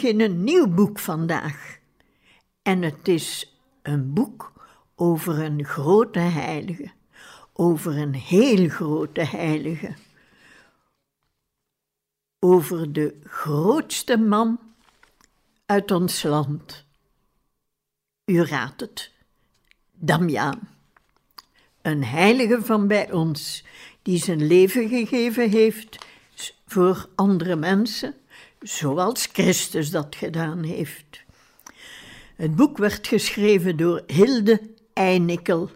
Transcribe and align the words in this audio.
Begin 0.00 0.20
een 0.20 0.44
nieuw 0.44 0.66
boek 0.66 0.98
vandaag. 0.98 1.78
En 2.62 2.82
het 2.82 3.08
is 3.08 3.56
een 3.82 4.12
boek 4.12 4.52
over 4.94 5.38
een 5.38 5.64
grote 5.64 6.18
heilige. 6.18 6.90
Over 7.52 7.96
een 7.96 8.14
heel 8.14 8.68
grote 8.68 9.20
heilige. 9.20 9.94
Over 12.38 12.92
de 12.92 13.20
grootste 13.24 14.16
man 14.16 14.60
uit 15.66 15.90
ons 15.90 16.22
land. 16.22 16.84
U 18.24 18.42
raadt 18.42 18.80
het. 18.80 19.12
Damiaan. 19.92 20.68
Een 21.82 22.04
heilige 22.04 22.62
van 22.62 22.86
bij 22.86 23.12
ons, 23.12 23.64
die 24.02 24.18
zijn 24.18 24.46
leven 24.46 24.88
gegeven 24.88 25.50
heeft 25.50 26.06
voor 26.66 27.08
andere 27.14 27.56
mensen, 27.56 28.14
zoals 28.68 29.28
Christus 29.32 29.90
dat 29.90 30.16
gedaan 30.16 30.62
heeft. 30.62 31.24
Het 32.36 32.56
boek 32.56 32.78
werd 32.78 33.06
geschreven 33.06 33.76
door 33.76 34.02
Hilde 34.06 34.60
Einikkel 34.92 35.70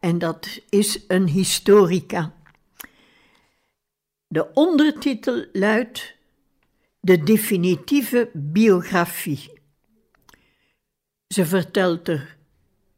en 0.00 0.18
dat 0.18 0.60
is 0.68 1.04
een 1.08 1.28
historica. 1.28 2.34
De 4.26 4.52
ondertitel 4.52 5.44
luidt 5.52 6.14
De 7.00 7.22
definitieve 7.22 8.30
biografie. 8.32 9.60
Ze 11.26 11.46
vertelt 11.46 12.08
er 12.08 12.36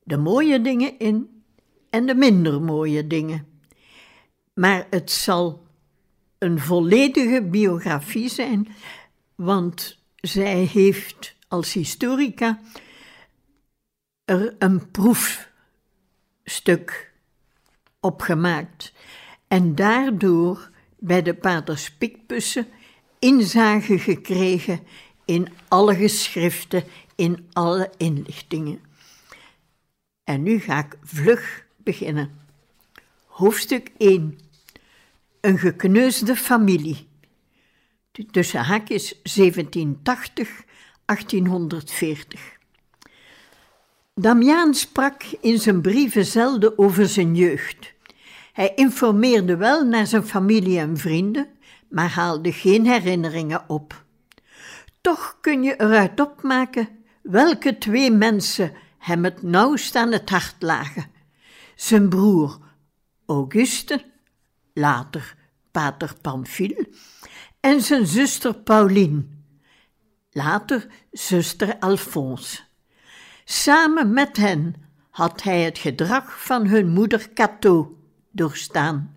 de 0.02 0.16
mooie 0.16 0.60
dingen 0.60 0.98
in 0.98 1.44
en 1.90 2.06
de 2.06 2.14
minder 2.14 2.62
mooie 2.62 3.06
dingen. 3.06 3.46
Maar 4.54 4.86
het 4.90 5.10
zal 5.10 5.66
een 6.38 6.58
volledige 6.58 7.42
biografie 7.42 8.28
zijn, 8.28 8.68
want 9.34 9.98
zij 10.16 10.64
heeft 10.64 11.34
als 11.48 11.72
historica 11.72 12.60
er 14.24 14.54
een 14.58 14.90
proefstuk 14.90 15.52
opgemaakt 18.00 18.92
en 19.48 19.74
daardoor 19.74 20.70
bij 20.98 21.22
de 21.22 21.34
paters 21.34 21.92
Pikpussen 21.92 22.66
inzage 23.18 23.98
gekregen 23.98 24.80
in 25.24 25.48
alle 25.68 25.94
geschriften, 25.94 26.84
in 27.14 27.48
alle 27.52 27.90
inlichtingen. 27.96 28.80
En 30.24 30.42
nu 30.42 30.58
ga 30.58 30.78
ik 30.78 30.98
vlug 31.02 31.66
beginnen. 31.76 32.42
Hoofdstuk 33.26 33.90
1 33.96 34.38
een 35.40 35.58
gekneusde 35.58 36.36
familie. 36.36 37.06
Tussen 38.30 38.60
haakjes 38.60 39.22
1780, 39.22 40.64
1840. 41.04 42.58
Damiaan 44.14 44.74
sprak 44.74 45.22
in 45.40 45.58
zijn 45.58 45.80
brieven 45.80 46.24
zelden 46.24 46.78
over 46.78 47.08
zijn 47.08 47.34
jeugd. 47.34 47.92
Hij 48.52 48.72
informeerde 48.74 49.56
wel 49.56 49.84
naar 49.84 50.06
zijn 50.06 50.24
familie 50.24 50.78
en 50.78 50.96
vrienden, 50.96 51.48
maar 51.88 52.10
haalde 52.10 52.52
geen 52.52 52.86
herinneringen 52.86 53.64
op. 53.68 54.04
Toch 55.00 55.38
kun 55.40 55.62
je 55.62 55.80
eruit 55.80 56.20
opmaken 56.20 56.88
welke 57.22 57.78
twee 57.78 58.10
mensen 58.10 58.72
hem 58.98 59.24
het 59.24 59.42
nauwst 59.42 59.96
aan 59.96 60.12
het 60.12 60.30
hart 60.30 60.56
lagen: 60.58 61.10
zijn 61.74 62.08
broer 62.08 62.58
Auguste 63.26 64.04
later 64.74 65.36
pater 65.74 66.14
Pamphile, 66.20 66.88
en 67.64 67.80
zijn 67.80 68.06
zuster 68.06 68.54
Pauline, 68.54 69.22
later 70.30 70.86
zuster 71.12 71.78
Alphonse. 71.78 72.60
Samen 73.44 74.12
met 74.12 74.36
hen 74.36 74.74
had 75.10 75.42
hij 75.42 75.62
het 75.62 75.78
gedrag 75.78 76.44
van 76.44 76.66
hun 76.66 76.88
moeder 76.88 77.32
Cato 77.34 77.96
doorstaan. 78.30 79.14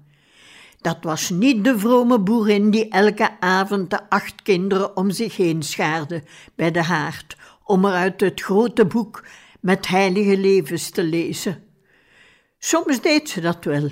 Dat 0.82 0.98
was 1.02 1.30
niet 1.30 1.64
de 1.64 1.80
vrome 1.80 2.20
boerin 2.20 2.72
die 2.72 2.90
elke 2.90 3.40
avond 3.40 3.90
de 3.90 4.10
acht 4.10 4.42
kinderen 4.42 4.98
om 4.98 5.12
zich 5.12 5.38
heen 5.38 5.64
schaarde 5.64 6.24
bij 6.56 6.72
de 6.72 6.84
haard 6.84 7.38
om 7.64 7.86
er 7.86 7.94
uit 7.94 8.22
het 8.22 8.42
grote 8.42 8.86
boek 8.86 9.26
met 9.60 9.88
heilige 9.88 10.38
levens 10.38 10.90
te 10.90 11.04
lezen. 11.04 11.64
Soms 12.60 13.02
deed 13.02 13.30
ze 13.30 13.42
dat 13.42 13.64
wel, 13.64 13.90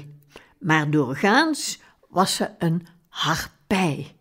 maar 0.60 0.90
doorgaans 0.90 1.80
was 2.10 2.36
ze 2.36 2.50
een 2.58 2.88
harpij, 3.10 4.15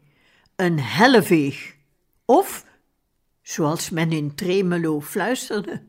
een 0.64 0.80
helleveeg, 0.80 1.76
of, 2.25 2.66
zoals 3.42 3.91
men 3.91 4.12
in 4.12 4.34
Tremelo 4.34 5.00
fluisterde, 5.00 5.82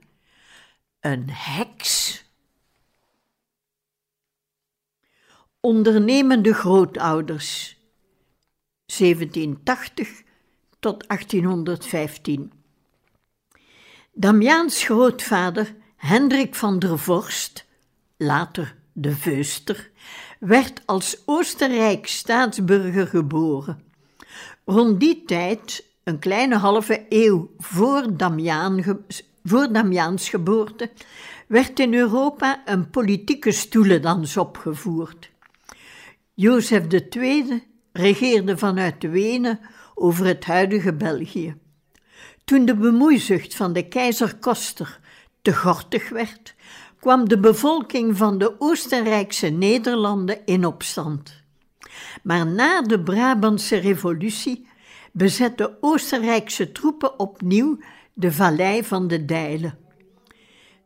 een 0.99 1.29
heks. 1.29 2.23
Ondernemende 5.59 6.53
grootouders 6.53 7.77
1780 8.85 10.23
tot 10.79 11.07
1815. 11.07 12.51
Damiaans 14.13 14.83
grootvader 14.83 15.75
Hendrik 15.95 16.55
van 16.55 16.79
der 16.79 16.99
Vorst, 16.99 17.65
later 18.17 18.75
de 18.93 19.15
Veuster, 19.15 19.91
werd 20.39 20.81
als 20.85 21.21
Oostenrijk 21.25 22.07
staatsburger 22.07 23.07
geboren. 23.07 23.83
Rond 24.65 24.99
die 24.99 25.23
tijd, 25.25 25.85
een 26.03 26.19
kleine 26.19 26.57
halve 26.57 27.05
eeuw 27.09 27.51
voor, 27.57 28.05
voor 29.43 29.71
Damiaans 29.71 30.29
geboorte, 30.29 30.91
werd 31.47 31.79
in 31.79 31.93
Europa 31.93 32.61
een 32.65 32.89
politieke 32.89 33.51
stoelendans 33.51 34.37
opgevoerd. 34.37 35.31
Jozef 36.33 36.83
II 37.09 37.63
regeerde 37.91 38.57
vanuit 38.57 39.03
Wenen 39.03 39.59
over 39.95 40.25
het 40.25 40.45
huidige 40.45 40.93
België. 40.93 41.55
Toen 42.45 42.65
de 42.65 42.75
bemoeizucht 42.75 43.55
van 43.55 43.73
de 43.73 43.87
keizer 43.87 44.35
Koster 44.35 44.99
te 45.41 45.53
gortig 45.53 46.09
werd, 46.09 46.55
kwam 46.99 47.29
de 47.29 47.39
bevolking 47.39 48.17
van 48.17 48.37
de 48.37 48.55
Oostenrijkse 48.59 49.47
Nederlanden 49.47 50.45
in 50.45 50.65
opstand. 50.65 51.43
Maar 52.23 52.47
na 52.47 52.81
de 52.81 52.99
Brabantse 52.99 53.75
revolutie 53.75 54.67
bezetten 55.11 55.77
Oostenrijkse 55.81 56.71
troepen 56.71 57.19
opnieuw 57.19 57.79
de 58.13 58.31
vallei 58.31 58.83
van 58.83 59.07
de 59.07 59.25
Dijlen. 59.25 59.77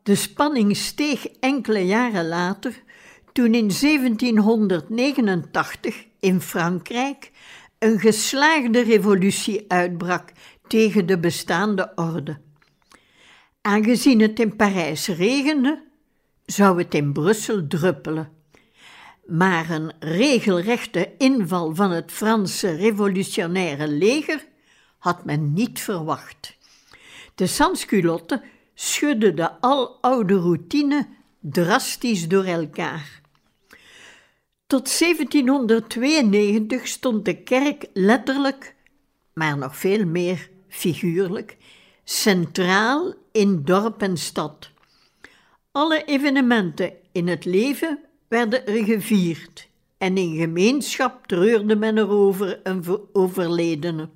De 0.04 0.16
spanning 0.16 0.78
steeg 0.78 1.26
enkele 1.26 1.86
jaren 1.86 2.28
later 2.28 2.84
toen 3.32 3.54
in 3.54 3.72
1789 3.82 6.06
in 6.20 6.42
Frankrijk 6.42 7.32
een 7.80 8.00
geslaagde 8.00 8.84
revolutie 8.84 9.66
uitbrak 9.68 10.32
tegen 10.68 11.06
de 11.06 11.20
bestaande 11.20 11.92
orde. 11.96 12.38
Aangezien 13.62 14.20
het 14.20 14.40
in 14.40 14.56
Parijs 14.56 15.08
regende, 15.08 15.84
zou 16.46 16.78
het 16.78 16.94
in 16.94 17.14
Brussel 17.14 17.68
druppelen. 17.68 18.39
Maar 19.30 19.70
een 19.70 19.92
regelrechte 20.00 21.12
inval 21.18 21.76
van 21.76 21.92
het 21.92 22.12
Franse 22.12 22.76
revolutionaire 22.76 23.88
leger 23.88 24.48
had 24.98 25.26
men 25.26 25.54
niet 25.54 25.80
verwacht. 25.80 26.58
De 27.36 27.48
sansculotten 27.48 28.42
schudden 28.74 29.36
de 29.36 29.62
aloude 29.62 30.36
routine 30.36 31.08
drastisch 31.40 32.28
door 32.28 32.44
elkaar. 32.44 33.22
Tot 34.68 35.00
1792 35.00 36.88
stond 36.88 37.26
de 37.26 37.44
kerk 37.44 37.86
letterlijk, 37.94 38.76
maar 39.34 39.58
nog 39.58 39.78
veel 39.78 40.06
meer 40.06 40.50
figuurlijk, 40.68 41.58
centraal 42.04 43.14
in 43.32 43.64
dorp 43.64 44.02
en 44.02 44.18
stad. 44.18 44.70
Alle 45.72 46.04
evenementen 46.04 46.94
in 47.12 47.28
het 47.28 47.46
leven 47.46 48.00
werden 48.30 48.68
er 48.68 48.84
gevierd 48.84 49.68
en 49.98 50.18
in 50.18 50.36
gemeenschap 50.36 51.28
treurde 51.28 51.76
men 51.76 51.98
erover 51.98 52.60
een 52.64 52.84
overledene. 53.14 54.10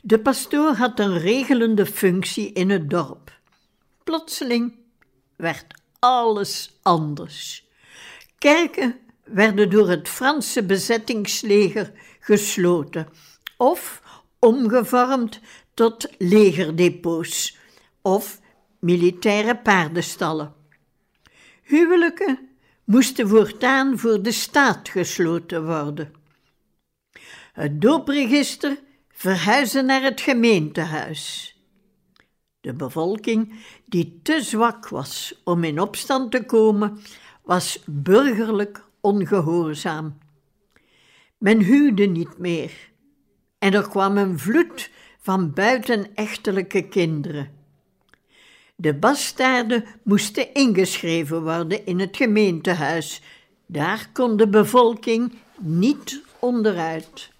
De 0.00 0.18
pastoor 0.18 0.72
had 0.72 1.00
een 1.00 1.18
regelende 1.18 1.86
functie 1.86 2.52
in 2.52 2.70
het 2.70 2.90
dorp. 2.90 3.38
Plotseling 4.04 4.74
werd 5.36 5.64
alles 5.98 6.78
anders. 6.82 7.68
Kerken 8.38 8.98
werden 9.24 9.70
door 9.70 9.88
het 9.88 10.08
Franse 10.08 10.64
bezettingsleger 10.64 11.92
gesloten 12.20 13.08
of 13.56 14.02
omgevormd 14.38 15.40
tot 15.74 16.08
legerdepots 16.18 17.58
of 18.02 18.40
militaire 18.78 19.56
paardenstallen. 19.56 20.54
Huwelijken 21.62 22.48
moesten 22.84 23.28
voortaan 23.28 23.98
voor 23.98 24.22
de 24.22 24.32
staat 24.32 24.88
gesloten 24.88 25.66
worden. 25.66 26.12
Het 27.52 27.80
doopregister 27.80 28.78
verhuisde 29.08 29.82
naar 29.82 30.02
het 30.02 30.20
gemeentehuis. 30.20 31.52
De 32.60 32.74
bevolking, 32.74 33.54
die 33.84 34.20
te 34.22 34.42
zwak 34.42 34.88
was 34.88 35.40
om 35.44 35.64
in 35.64 35.80
opstand 35.80 36.30
te 36.30 36.44
komen, 36.44 37.00
was 37.42 37.82
burgerlijk 37.86 38.84
ongehoorzaam. 39.00 40.18
Men 41.38 41.60
huwde 41.60 42.06
niet 42.06 42.38
meer 42.38 42.72
en 43.58 43.72
er 43.72 43.88
kwam 43.88 44.16
een 44.16 44.38
vloed 44.38 44.90
van 45.20 45.52
buitenechtelijke 45.52 46.88
kinderen. 46.88 47.63
De 48.74 48.94
bastaarden 48.94 49.84
moesten 50.02 50.54
ingeschreven 50.54 51.42
worden 51.42 51.86
in 51.86 52.00
het 52.00 52.16
gemeentehuis. 52.16 53.22
Daar 53.66 54.10
kon 54.12 54.36
de 54.36 54.48
bevolking 54.48 55.32
niet 55.58 56.22
onderuit. 56.38 57.32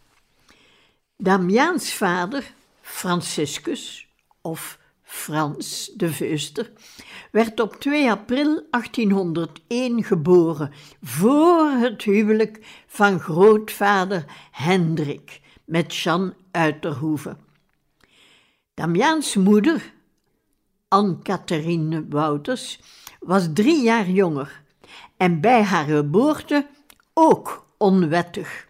Damiaans 1.16 1.92
vader, 1.92 2.52
Franciscus, 2.80 4.08
of 4.40 4.78
Frans 5.02 5.90
de 5.96 6.08
Veuster, 6.12 6.72
werd 7.30 7.60
op 7.60 7.74
2 7.80 8.10
april 8.10 8.66
1801 8.70 10.04
geboren, 10.04 10.72
voor 11.02 11.70
het 11.70 12.02
huwelijk 12.02 12.58
van 12.86 13.20
grootvader 13.20 14.24
Hendrik 14.50 15.40
met 15.64 15.96
Jeanne 15.96 16.34
Uiterhoeve. 16.50 17.36
Damiaans 18.74 19.34
moeder, 19.34 19.92
Anne-Catherine 20.94 22.06
Wouters, 22.08 22.78
was 23.20 23.48
drie 23.54 23.82
jaar 23.82 24.10
jonger 24.10 24.62
en 25.16 25.40
bij 25.40 25.62
haar 25.62 25.84
geboorte 25.84 26.66
ook 27.14 27.66
onwettig. 27.76 28.68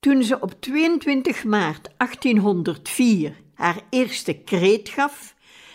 Toen 0.00 0.22
ze 0.22 0.40
op 0.40 0.60
22 0.60 1.44
maart 1.44 1.90
1804 1.96 3.36
haar 3.54 3.80
eerste 3.90 4.32
kreet 4.32 4.88
gaf, 4.88 5.34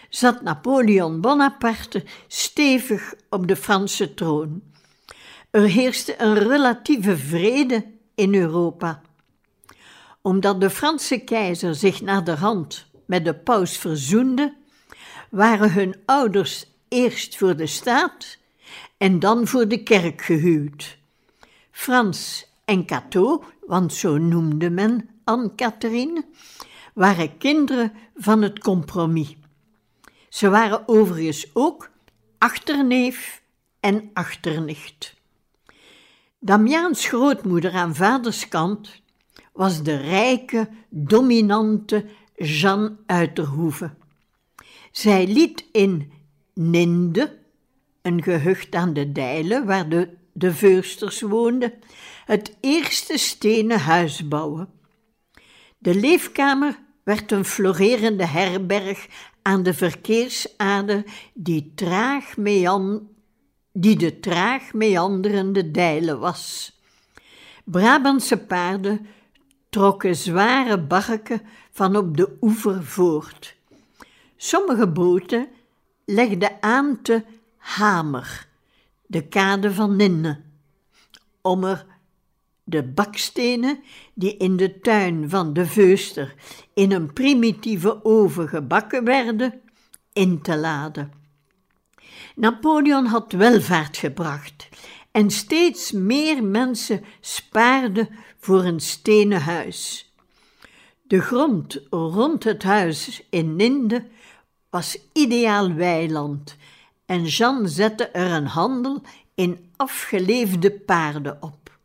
zat 0.10 0.42
Napoleon 0.42 1.22
Bonaparte 1.22 2.04
stevig 2.28 3.14
op 3.30 3.48
de 3.48 3.56
Franse 3.56 4.14
troon. 4.14 4.64
Er 5.52 5.62
heerste 5.62 6.22
een 6.22 6.38
relatieve 6.38 7.18
vrede 7.18 7.86
in 8.16 8.36
Europa. 8.36 9.02
Omdat 10.22 10.62
de 10.62 10.70
Franse 10.70 11.18
keizer 11.18 11.76
zich 11.76 12.02
naderhand 12.02 12.88
met 13.06 13.26
de 13.26 13.36
paus 13.36 13.78
verzoende, 13.78 14.62
waren 15.34 15.74
hun 15.74 15.96
ouders 16.06 16.66
eerst 16.88 17.38
voor 17.38 17.56
de 17.56 17.68
staat 17.68 18.38
en 18.98 19.20
dan 19.20 19.48
voor 19.48 19.68
de 19.68 19.84
kerk 19.84 20.22
gehuwd. 20.22 20.98
Frans 21.72 22.48
en 22.66 22.86
Cato, 22.86 23.44
want 23.66 23.94
zo 23.94 24.18
noemde 24.18 24.70
men 24.70 25.10
Anne-Catherine, 25.24 26.26
waren 26.94 27.38
kinderen 27.38 27.94
van 28.16 28.42
het 28.42 28.60
compromis. 28.60 29.36
Ze 30.30 30.50
waren 30.50 30.88
overigens 30.88 31.50
ook 31.54 31.90
achterneef 32.38 33.42
en 33.80 34.10
achternicht. 34.14 35.14
Damiaans 36.40 37.08
grootmoeder 37.08 37.74
aan 37.74 37.96
vaders 37.96 38.48
kant 38.48 39.02
was 39.54 39.84
de 39.84 39.96
rijke, 39.96 40.70
dominante 40.90 42.06
Jeanne 42.36 42.96
Uiterhoeve. 43.06 44.02
Zij 44.94 45.28
liet 45.28 45.66
in 45.72 46.12
Ninde, 46.54 47.38
een 48.02 48.24
gehucht 48.24 48.76
aan 48.76 48.94
de 48.94 49.12
Dijlen 49.12 49.66
waar 49.66 49.90
de, 49.90 50.10
de 50.34 50.54
Veusters 50.54 51.22
woonden, 51.22 51.74
het 52.26 52.58
eerste 52.60 53.18
stenen 53.18 53.80
huis 53.80 54.28
bouwen. 54.28 54.70
De 55.78 55.96
leefkamer 55.96 56.80
werd 57.04 57.32
een 57.32 57.46
florerende 57.46 58.26
herberg 58.26 59.08
aan 59.42 59.64
de 59.64 59.74
verkeersader 59.74 61.04
die, 61.34 61.72
traag 61.76 62.38
mean, 62.38 63.10
die 63.72 63.98
de 63.98 64.20
traag 64.20 64.74
meanderende 64.74 65.72
Dijlen 65.72 66.20
was. 66.20 66.74
Brabantse 67.64 68.38
paarden 68.38 69.06
trokken 69.70 70.16
zware 70.16 70.80
barken 70.80 71.42
van 71.72 71.96
op 71.96 72.18
de 72.18 72.38
oever 72.42 72.84
voort. 72.84 73.56
Sommige 74.44 74.88
boten 74.88 75.48
legden 76.06 76.58
aan 76.60 77.02
te 77.02 77.24
Hamer, 77.58 78.48
de 79.06 79.28
kade 79.28 79.74
van 79.74 79.96
Ninne, 79.96 80.42
om 81.42 81.64
er 81.64 81.86
de 82.64 82.84
bakstenen 82.84 83.84
die 84.14 84.38
in 84.38 84.58
de 84.58 84.80
tuin 84.80 85.30
van 85.30 85.54
de 85.54 85.66
Veuster 85.66 86.36
in 86.74 86.92
een 86.92 87.14
primitieve 87.14 88.06
oven 88.06 88.48
gebakken 88.48 89.04
werden, 89.04 89.62
in 90.14 90.42
te 90.42 90.58
laden. 90.58 91.12
Napoleon 92.36 93.06
had 93.06 93.32
welvaart 93.32 93.98
gebracht 93.98 94.70
en 95.12 95.32
steeds 95.32 95.92
meer 95.92 96.44
mensen 96.44 97.04
spaarden 97.20 98.10
voor 98.40 98.64
een 98.64 98.80
stenen 98.80 99.42
huis. 99.42 100.14
De 101.08 101.22
grond 101.22 101.82
rond 101.90 102.44
het 102.44 102.64
huis 102.64 103.24
in 103.30 103.56
Ninde 103.56 104.12
was 104.74 104.98
ideaal 105.12 105.74
weiland 105.74 106.56
en 107.06 107.26
Jean 107.26 107.68
zette 107.68 108.08
er 108.08 108.32
een 108.32 108.46
handel 108.46 109.02
in 109.36 109.72
afgeleefde 109.76 110.72
paarden 110.72 111.38
op. 111.42 111.78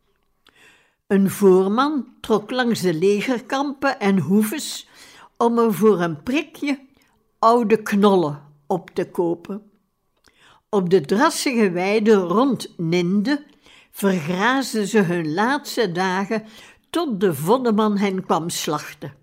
Een 1.07 1.31
voorman 1.31 2.07
trok 2.21 2.51
langs 2.51 2.81
de 2.81 2.95
legerkampen 2.95 4.01
en 4.01 4.19
hoeves 4.19 4.89
om 5.37 5.59
er 5.59 5.75
voor 5.75 6.01
een 6.01 6.23
prikje 6.23 6.81
oude 7.39 7.83
knollen 7.83 8.43
op 8.67 8.91
te 8.91 9.11
kopen. 9.11 9.71
Op 10.69 10.91
de 10.91 11.01
drassige 11.01 11.71
weide 11.71 12.15
rond 12.15 12.75
Ninde 12.77 13.45
vergraasden 13.91 14.87
ze 14.87 14.99
hun 14.99 15.35
laatste 15.35 15.93
dagen 15.93 16.45
tot 16.91 17.21
de 17.21 17.35
voddeman 17.35 17.99
hen 17.99 18.25
kwam 18.25 18.51
slachten. 18.51 19.15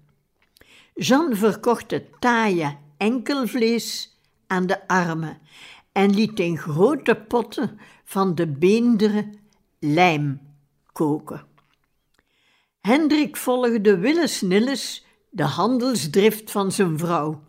Jean 0.94 1.36
verkocht 1.36 1.92
het 1.92 2.06
taaie 2.20 2.84
enkelvlees 2.98 4.18
aan 4.48 4.66
de 4.66 4.88
armen 4.88 5.38
en 5.92 6.14
liet 6.14 6.40
in 6.40 6.58
grote 6.58 7.16
potten 7.16 7.80
van 8.04 8.36
de 8.36 8.48
beenderen 8.48 9.40
lijm 9.80 10.42
koken. 10.92 11.46
Hendrik 12.82 13.38
volgde 13.38 13.98
willens-nillens 13.98 15.06
de 15.30 15.44
handelsdrift 15.44 16.52
van 16.52 16.72
zijn 16.72 16.98
vrouw. 16.98 17.44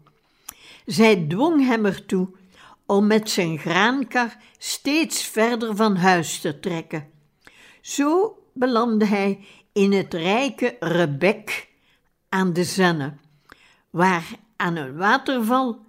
Zij 0.87 1.27
dwong 1.29 1.67
hem 1.67 1.85
ertoe 1.85 2.29
om 2.87 3.07
met 3.07 3.31
zijn 3.31 3.59
graankar 3.59 4.37
steeds 4.59 5.23
verder 5.23 5.77
van 5.77 5.97
huis 5.97 6.41
te 6.41 6.61
trekken. 6.61 7.11
Zo 7.81 8.39
belandde 8.53 9.05
hij 9.05 9.45
in 9.73 9.93
het 9.93 10.15
rijke 10.15 10.77
Rebek 10.81 11.69
aan 12.29 12.53
de 12.53 12.65
Zenne, 12.65 13.17
waar 13.91 14.39
aan 14.57 14.77
een 14.77 14.97
waterval 14.97 15.85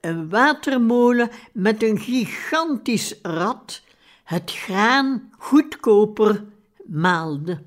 een 0.00 0.28
watermolen 0.28 1.30
met 1.52 1.82
een 1.82 1.98
gigantisch 1.98 3.14
rad 3.22 3.82
het 4.24 4.52
graan 4.52 5.30
goedkoper 5.38 6.44
maalde. 6.86 7.62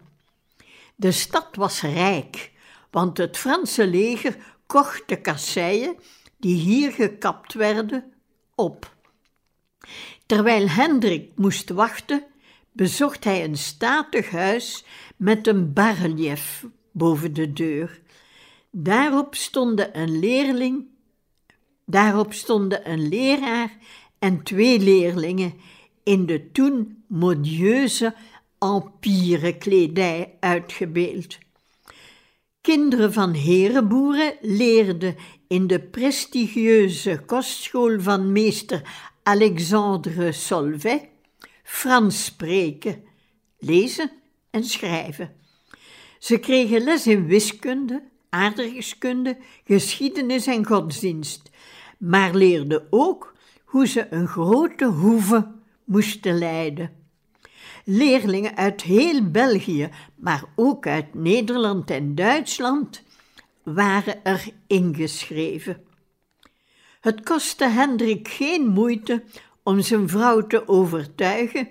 De 0.96 1.12
stad 1.12 1.56
was 1.56 1.82
rijk, 1.82 2.52
want 2.90 3.18
het 3.18 3.38
Franse 3.38 3.88
leger 3.88 4.38
kocht 4.66 5.04
de 5.06 5.22
kasseien 5.22 5.96
die 6.38 6.56
hier 6.56 6.92
gekapt 6.92 7.54
werden 7.54 8.14
op. 8.56 8.96
Terwijl 10.26 10.68
Hendrik 10.68 11.32
moest 11.36 11.70
wachten, 11.70 12.24
bezocht 12.72 13.24
hij 13.24 13.44
een 13.44 13.58
statig 13.58 14.30
huis 14.30 14.86
met 15.16 15.48
een 15.48 15.74
barrelief 15.74 16.66
boven 16.92 17.34
de 17.34 17.54
deur. 17.54 18.01
Daarop 18.72 19.36
stonden 19.36 20.00
een 20.00 20.20
leerling, 20.20 20.86
daarop 21.86 22.34
stonden 22.34 22.92
een 22.92 23.08
leraar 23.08 23.78
en 24.20 24.44
twee 24.44 24.80
leerlingen 24.80 25.54
in 26.04 26.26
de 26.26 26.52
toen 26.52 27.04
modieuze 27.08 28.16
empire-kledij 28.60 30.36
uitgebeeld. 30.40 31.38
Kinderen 32.62 33.14
van 33.14 33.34
herenboeren 33.34 34.34
leerden 34.42 35.16
in 35.48 35.68
de 35.68 35.80
prestigieuze 35.80 37.22
kostschool 37.26 38.00
van 38.00 38.32
meester 38.32 38.82
Alexandre 39.24 40.32
Solvay 40.32 41.10
Frans 41.64 42.26
spreken, 42.26 43.04
lezen 43.60 44.12
en 44.50 44.64
schrijven. 44.64 45.36
Ze 46.20 46.38
kregen 46.38 46.84
les 46.84 47.08
in 47.08 47.26
wiskunde, 47.26 48.04
aardrijkskunde, 48.32 49.38
geschiedenis 49.66 50.48
en 50.48 50.66
godsdienst, 50.66 51.50
maar 51.98 52.34
leerden 52.34 52.88
ook 52.90 53.34
hoe 53.66 53.88
ze 53.88 54.08
een 54.10 54.28
grote 54.28 54.86
hoeve 54.86 55.52
moesten 55.84 56.38
leiden. 56.38 56.92
Leerlingen 57.86 58.56
uit 58.56 58.82
heel 58.82 59.32
België, 59.32 59.90
maar 60.16 60.44
ook 60.56 60.88
uit 60.88 61.14
Nederland 61.14 61.90
en 61.90 62.16
Duitsland, 62.16 63.04
waren 63.64 64.24
er 64.24 64.50
ingeschreven. 64.68 65.84
Het 67.02 67.24
kostte 67.24 67.66
Hendrik 67.66 68.28
geen 68.28 68.68
moeite 68.68 69.24
om 69.64 69.82
zijn 69.82 70.10
vrouw 70.10 70.48
te 70.48 70.68
overtuigen 70.68 71.68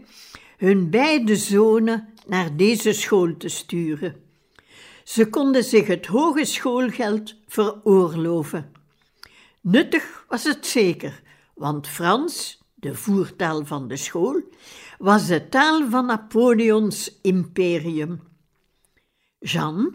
hun 0.57 0.91
beide 0.91 1.37
zonen 1.37 2.09
naar 2.27 2.57
deze 2.57 2.93
school 2.93 3.37
te 3.37 3.49
sturen. 3.49 4.30
Ze 5.11 5.29
konden 5.29 5.65
zich 5.65 5.87
het 5.87 6.07
hoge 6.07 6.45
schoolgeld 6.45 7.35
veroorloven. 7.47 8.73
Nuttig 9.61 10.25
was 10.29 10.45
het 10.45 10.67
zeker, 10.67 11.23
want 11.55 11.89
Frans, 11.89 12.63
de 12.75 12.95
voertaal 12.95 13.65
van 13.65 13.89
de 13.89 13.97
school, 13.97 14.43
was 14.99 15.27
de 15.27 15.49
taal 15.49 15.91
van 15.91 16.07
Napoleons 16.07 17.19
imperium. 17.23 18.21
Jeanne, 19.39 19.95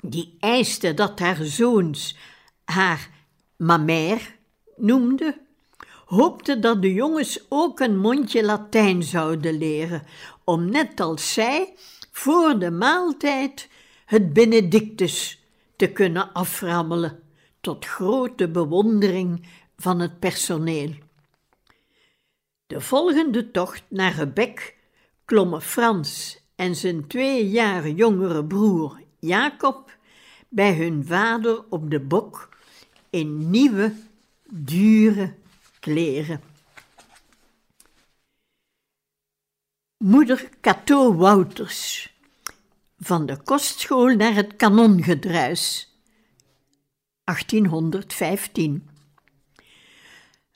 die 0.00 0.36
eiste 0.40 0.94
dat 0.94 1.18
haar 1.18 1.44
zoons 1.44 2.16
haar 2.64 3.10
mamère 3.56 4.26
noemden, 4.76 5.36
hoopte 6.04 6.58
dat 6.58 6.82
de 6.82 6.92
jongens 6.92 7.46
ook 7.48 7.80
een 7.80 7.98
mondje 7.98 8.44
Latijn 8.44 9.02
zouden 9.02 9.58
leren, 9.58 10.02
om 10.44 10.70
net 10.70 11.00
als 11.00 11.32
zij 11.32 11.74
voor 12.12 12.58
de 12.58 12.70
maaltijd 12.70 13.72
het 14.14 14.32
Benedictus 14.32 15.44
te 15.76 15.92
kunnen 15.92 16.32
aframmelen, 16.32 17.22
tot 17.60 17.84
grote 17.84 18.48
bewondering 18.48 19.46
van 19.76 20.00
het 20.00 20.18
personeel. 20.18 20.90
De 22.66 22.80
volgende 22.80 23.50
tocht 23.50 23.82
naar 23.88 24.14
Rebek 24.14 24.76
klommen 25.24 25.62
Frans 25.62 26.40
en 26.56 26.76
zijn 26.76 27.06
twee 27.06 27.48
jaar 27.48 27.88
jongere 27.88 28.44
broer 28.44 29.00
Jacob 29.18 29.96
bij 30.48 30.74
hun 30.74 31.04
vader 31.06 31.64
op 31.68 31.90
de 31.90 32.00
bok 32.00 32.48
in 33.10 33.50
nieuwe, 33.50 33.94
dure 34.50 35.34
kleren. 35.80 36.40
Moeder 39.96 40.48
Cato 40.60 41.14
Wouters 41.14 42.13
van 43.04 43.26
de 43.26 43.36
kostschool 43.42 44.14
naar 44.14 44.34
het 44.34 44.56
kanongedruis 44.56 45.92
1815 47.24 48.88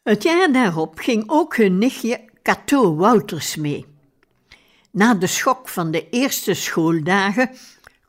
Het 0.02 0.23
jaar 0.23 0.52
daarop 0.52 0.99
ging 0.99 1.25
ook 1.26 1.57
hun 1.57 1.78
nichtje 1.78 2.21
Cato 2.43 2.97
Wouters 2.97 3.57
mee. 3.57 3.87
Na 4.90 5.14
de 5.14 5.26
schok 5.26 5.69
van 5.69 5.90
de 5.90 6.09
eerste 6.09 6.55
schooldagen, 6.55 7.50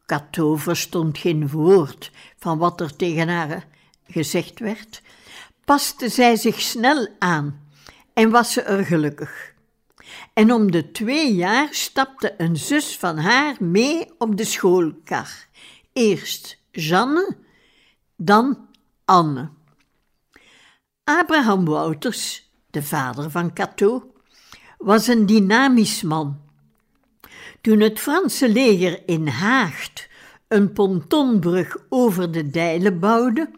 Cato 0.05 0.55
verstond 0.55 1.17
geen 1.17 1.50
woord 1.50 2.12
van 2.38 2.58
wat 2.58 2.81
er 2.81 2.96
tegen 2.96 3.27
haar 3.27 3.67
gezegd 4.08 4.60
werd, 4.60 5.01
paste 5.65 6.10
zij 6.10 6.36
zich 6.36 6.62
snel 6.62 7.08
aan 7.19 7.67
en 8.13 8.29
was 8.29 8.53
ze 8.53 8.62
er 8.62 8.86
gelukkig. 8.86 9.48
En 10.33 10.53
om 10.53 10.71
de 10.71 10.91
twee 10.91 11.35
jaar 11.35 11.67
stapte 11.71 12.33
een 12.37 12.57
zus 12.57 12.97
van 12.97 13.17
haar 13.17 13.55
mee 13.59 14.11
op 14.17 14.37
de 14.37 14.43
schoolkar. 14.43 15.47
Eerst 15.93 16.61
Jeanne, 16.71 17.37
dan 18.15 18.67
Anne. 19.05 19.49
Abraham 21.03 21.65
Wouters, 21.65 22.51
de 22.69 22.83
vader 22.83 23.31
van 23.31 23.53
Cato, 23.53 24.11
was 24.77 25.07
een 25.07 25.25
dynamisch 25.25 26.01
man. 26.01 26.41
Toen 27.61 27.79
het 27.79 27.99
Franse 27.99 28.49
leger 28.49 29.01
in 29.05 29.27
Haagt 29.27 30.07
een 30.47 30.73
pontonbrug 30.73 31.77
over 31.89 32.31
de 32.31 32.49
Dijlen 32.49 32.99
bouwde, 32.99 33.51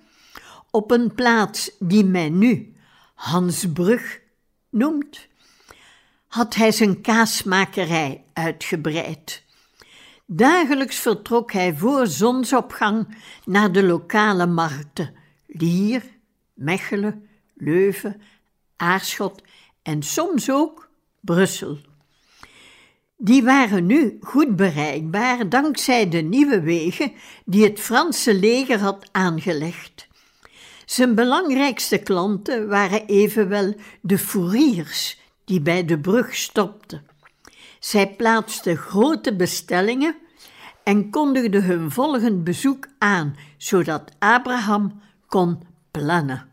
op 0.72 0.91
een 0.91 1.15
plaats 1.15 1.72
die 1.79 2.05
men 2.05 2.38
nu 2.38 2.75
Hansbrug 3.15 4.20
noemt, 4.70 5.27
had 6.32 6.56
hij 6.56 6.72
zijn 6.72 7.02
kaasmakerij 7.02 8.24
uitgebreid. 8.34 9.44
Dagelijks 10.26 10.96
vertrok 10.96 11.52
hij 11.52 11.76
voor 11.76 12.08
zonsopgang 12.08 13.18
naar 13.46 13.72
de 13.72 13.84
lokale 13.84 14.46
markten 14.48 15.14
Lier, 15.48 16.04
Mechelen, 16.54 17.28
Leuven, 17.54 18.22
Aarschot 18.78 19.42
en 19.82 20.04
soms 20.04 20.52
ook 20.52 20.90
Brussel. 21.20 21.78
Die 23.18 23.44
waren 23.44 23.86
nu 23.86 24.18
goed 24.22 24.56
bereikbaar 24.56 25.50
dankzij 25.50 26.10
de 26.10 26.22
nieuwe 26.22 26.62
wegen 26.62 27.12
die 27.46 27.64
het 27.64 27.80
Franse 27.80 28.34
leger 28.34 28.80
had 28.80 29.10
aangelegd. 29.12 30.08
Zijn 30.86 31.16
belangrijkste 31.16 31.98
klanten 31.98 32.68
waren 32.68 33.06
evenwel 33.06 33.76
de 34.02 34.18
fouriers 34.18 35.21
die 35.51 35.62
bij 35.62 35.86
de 35.86 36.00
brug 36.00 36.36
stopten. 36.36 37.05
Zij 37.79 38.15
plaatsten 38.15 38.77
grote 38.77 39.36
bestellingen 39.36 40.15
en 40.84 41.10
kondigden 41.10 41.63
hun 41.63 41.91
volgend 41.91 42.43
bezoek 42.43 42.88
aan, 42.98 43.36
zodat 43.58 44.12
Abraham 44.20 45.01
kon 45.27 45.63
plannen. 45.91 46.50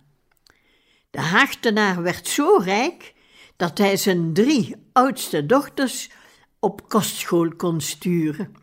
De 1.10 1.20
Haagtenaar 1.20 2.02
werd 2.02 2.28
zo 2.28 2.56
rijk 2.56 3.14
dat 3.56 3.78
hij 3.78 3.96
zijn 3.96 4.32
drie 4.32 4.76
oudste 4.92 5.46
dochters 5.46 6.10
op 6.58 6.88
kostschool 6.88 7.56
kon 7.56 7.80
sturen. 7.80 8.54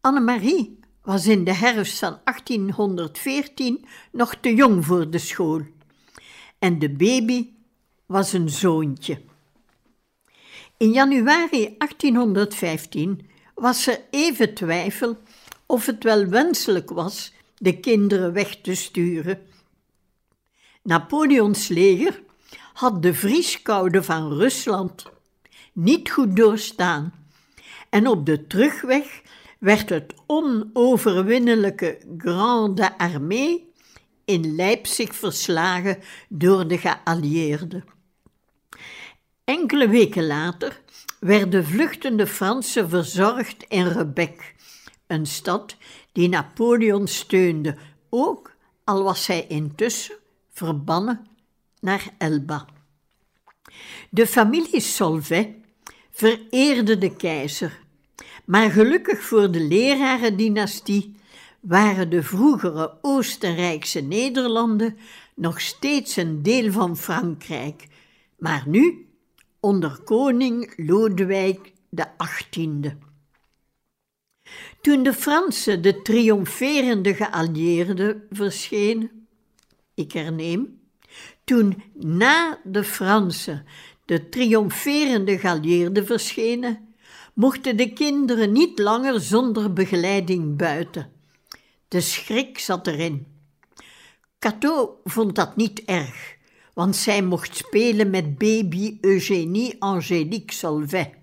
Annemarie 0.00 0.78
was 1.02 1.26
in 1.26 1.44
de 1.44 1.54
herfst 1.54 1.98
van 1.98 2.20
1814 2.24 3.86
nog 4.12 4.34
te 4.34 4.54
jong 4.54 4.86
voor 4.86 5.10
de 5.10 5.18
school. 5.18 5.62
En 6.58 6.78
de 6.78 6.90
baby 6.90 7.48
was 8.06 8.32
een 8.32 8.48
zoontje. 8.48 9.28
In 10.80 10.92
januari 10.92 11.74
1815 11.78 13.28
was 13.54 13.86
er 13.86 14.00
even 14.10 14.54
twijfel 14.54 15.16
of 15.66 15.86
het 15.86 16.04
wel 16.04 16.26
wenselijk 16.26 16.90
was 16.90 17.32
de 17.56 17.80
kinderen 17.80 18.32
weg 18.32 18.56
te 18.60 18.74
sturen. 18.74 19.38
Napoleons 20.82 21.68
leger 21.68 22.22
had 22.72 23.02
de 23.02 23.14
vrieskoude 23.14 24.02
van 24.02 24.32
Rusland 24.32 25.04
niet 25.72 26.10
goed 26.10 26.36
doorstaan 26.36 27.12
en 27.90 28.06
op 28.06 28.26
de 28.26 28.46
terugweg 28.46 29.22
werd 29.58 29.88
het 29.88 30.14
onoverwinnelijke 30.26 31.98
Grande 32.18 32.98
Armée 32.98 33.72
in 34.24 34.54
Leipzig 34.54 35.14
verslagen 35.14 35.98
door 36.28 36.68
de 36.68 36.78
geallieerden. 36.78 37.99
Enkele 39.50 39.88
weken 39.88 40.26
later 40.26 40.80
werden 41.20 41.64
vluchtende 41.66 42.26
Fransen 42.26 42.88
verzorgd 42.88 43.64
in 43.68 43.86
Rebec, 43.86 44.54
een 45.06 45.26
stad 45.26 45.76
die 46.12 46.28
Napoleon 46.28 47.06
steunde, 47.06 47.76
ook 48.10 48.52
al 48.84 49.02
was 49.02 49.26
hij 49.26 49.46
intussen 49.48 50.16
verbannen 50.52 51.26
naar 51.80 52.08
Elba. 52.18 52.66
De 54.10 54.26
familie 54.26 54.80
Solvay 54.80 55.62
vereerde 56.10 56.98
de 56.98 57.16
keizer 57.16 57.78
maar 58.44 58.70
gelukkig 58.70 59.22
voor 59.22 59.50
de 59.50 59.60
lerarendynastie 59.60 61.16
waren 61.60 62.10
de 62.10 62.22
vroegere 62.22 62.98
Oostenrijkse 63.02 64.00
Nederlanden 64.00 64.96
nog 65.34 65.60
steeds 65.60 66.16
een 66.16 66.42
deel 66.42 66.72
van 66.72 66.96
Frankrijk, 66.96 67.86
maar 68.38 68.62
nu 68.66 69.04
onder 69.60 70.00
koning 70.04 70.72
Lodewijk 70.76 71.72
XVIII. 71.94 72.98
Toen 74.80 75.02
de 75.02 75.12
Fransen 75.14 75.82
de 75.82 76.02
triomferende 76.02 77.14
geallieerden 77.14 78.26
verschenen, 78.30 79.28
ik 79.94 80.12
herneem, 80.12 80.80
toen 81.44 81.82
na 81.94 82.60
de 82.64 82.84
Fransen 82.84 83.66
de 84.04 84.28
triomferende 84.28 85.38
galieerden 85.38 86.06
verschenen, 86.06 86.94
mochten 87.34 87.76
de 87.76 87.92
kinderen 87.92 88.52
niet 88.52 88.78
langer 88.78 89.20
zonder 89.20 89.72
begeleiding 89.72 90.56
buiten. 90.56 91.12
De 91.88 92.00
schrik 92.00 92.58
zat 92.58 92.86
erin. 92.86 93.26
Cato 94.38 95.00
vond 95.04 95.34
dat 95.34 95.56
niet 95.56 95.84
erg, 95.84 96.36
want 96.80 96.96
zij 96.96 97.22
mocht 97.22 97.56
spelen 97.56 98.10
met 98.10 98.38
baby 98.38 98.98
Eugénie 99.00 99.76
Angélique 99.78 100.54
Solvay 100.54 101.14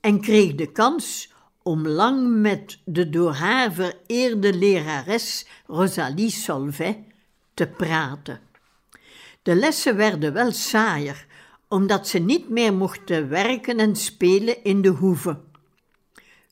en 0.00 0.20
kreeg 0.20 0.54
de 0.54 0.72
kans 0.72 1.32
om 1.62 1.86
lang 1.86 2.40
met 2.40 2.78
de 2.84 3.10
door 3.10 3.32
haar 3.32 3.72
vereerde 3.72 4.54
lerares 4.54 5.46
Rosalie 5.66 6.30
Solvay 6.30 7.04
te 7.54 7.66
praten. 7.66 8.40
De 9.42 9.54
lessen 9.54 9.96
werden 9.96 10.32
wel 10.32 10.52
saaier, 10.52 11.26
omdat 11.68 12.08
ze 12.08 12.18
niet 12.18 12.48
meer 12.48 12.74
mochten 12.74 13.28
werken 13.28 13.78
en 13.78 13.96
spelen 13.96 14.64
in 14.64 14.82
de 14.82 14.88
hoeve. 14.88 15.40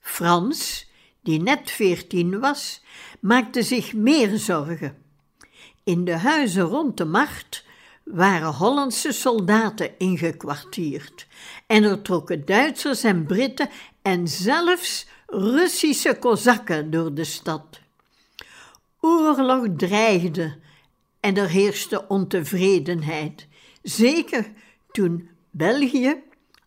Frans, 0.01 0.91
die 1.23 1.43
net 1.43 1.71
veertien 1.71 2.41
was, 2.41 2.83
maakte 3.21 3.63
zich 3.63 3.95
meer 3.95 4.39
zorgen. 4.39 4.97
In 5.85 6.05
de 6.05 6.17
huizen 6.17 6.65
rond 6.65 6.97
de 6.97 7.05
macht 7.05 7.65
waren 8.07 8.53
Hollandse 8.53 9.13
soldaten 9.13 9.99
ingekwartierd 9.99 11.27
en 11.67 11.83
er 11.85 12.03
trokken 12.03 12.45
Duitsers 12.45 13.03
en 13.03 13.27
Britten 13.27 13.69
en 14.03 14.29
zelfs 14.29 15.07
Russische 15.27 16.17
kozakken 16.19 16.91
door 16.91 17.15
de 17.15 17.25
stad. 17.25 17.81
Oorlog 19.01 19.67
dreigde 19.77 20.57
en 21.21 21.37
er 21.37 21.49
heerste 21.49 22.09
ontevredenheid, 22.09 23.47
zeker 23.83 24.53
toen 24.91 25.31
België 25.51 26.23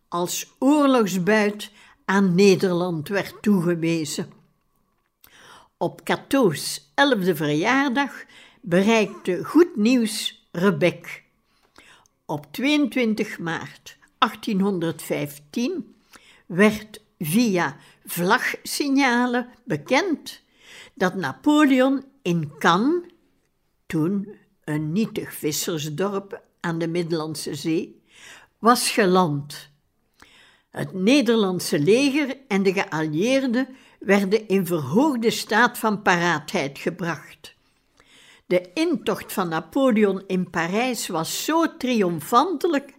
als 0.08 0.52
oorlogsbuit 0.58 1.70
aan 2.04 2.34
Nederland 2.34 3.08
werd 3.08 3.42
toegewezen. 3.42 4.32
Op 5.76 6.04
Cato's 6.04 6.90
elfde 6.94 7.36
verjaardag 7.36 8.24
bereikte 8.60 9.44
goed 9.44 9.76
nieuws 9.76 10.46
Rebek. 10.52 11.19
Op 12.30 12.46
22 12.50 13.38
maart 13.38 13.98
1815 14.18 15.94
werd 16.46 17.00
via 17.18 17.76
vlagsignalen 18.04 19.48
bekend 19.64 20.42
dat 20.94 21.14
Napoleon 21.14 22.04
in 22.22 22.52
Cannes, 22.58 23.02
toen 23.86 24.28
een 24.64 24.92
nietig 24.92 25.34
vissersdorp 25.34 26.42
aan 26.60 26.78
de 26.78 26.88
Middellandse 26.88 27.54
Zee, 27.54 28.02
was 28.58 28.90
geland. 28.90 29.70
Het 30.68 30.92
Nederlandse 30.92 31.78
leger 31.78 32.36
en 32.48 32.62
de 32.62 32.72
geallieerden 32.72 33.68
werden 33.98 34.48
in 34.48 34.66
verhoogde 34.66 35.30
staat 35.30 35.78
van 35.78 36.02
paraatheid 36.02 36.78
gebracht. 36.78 37.54
De 38.50 38.70
intocht 38.74 39.32
van 39.32 39.48
Napoleon 39.48 40.22
in 40.26 40.50
Parijs 40.50 41.08
was 41.08 41.44
zo 41.44 41.76
triomfantelijk 41.76 42.94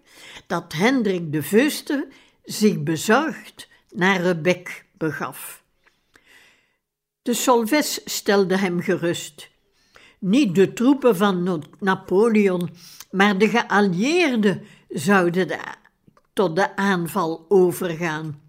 dat 0.48 0.74
Hendrik 0.74 1.32
de 1.32 1.44
Veuster 1.44 2.08
zich 2.44 2.84
bezorgd 2.84 3.68
naar 3.90 4.22
Rebec 4.22 4.86
begaf. 4.98 5.64
De 7.22 7.34
Solves 7.34 8.02
stelde 8.06 8.58
hem 8.58 8.82
gerust. 8.82 9.50
Niet 10.20 10.56
de 10.56 10.74
troepen 10.74 11.16
van 11.16 11.64
Napoleon, 11.80 12.70
maar 13.10 13.38
de 13.38 13.50
geallieerden 13.50 14.64
zouden 14.90 15.48
de, 15.48 15.60
tot 16.34 16.56
de 16.56 16.76
aanval 16.76 17.46
overgaan. 17.50 18.42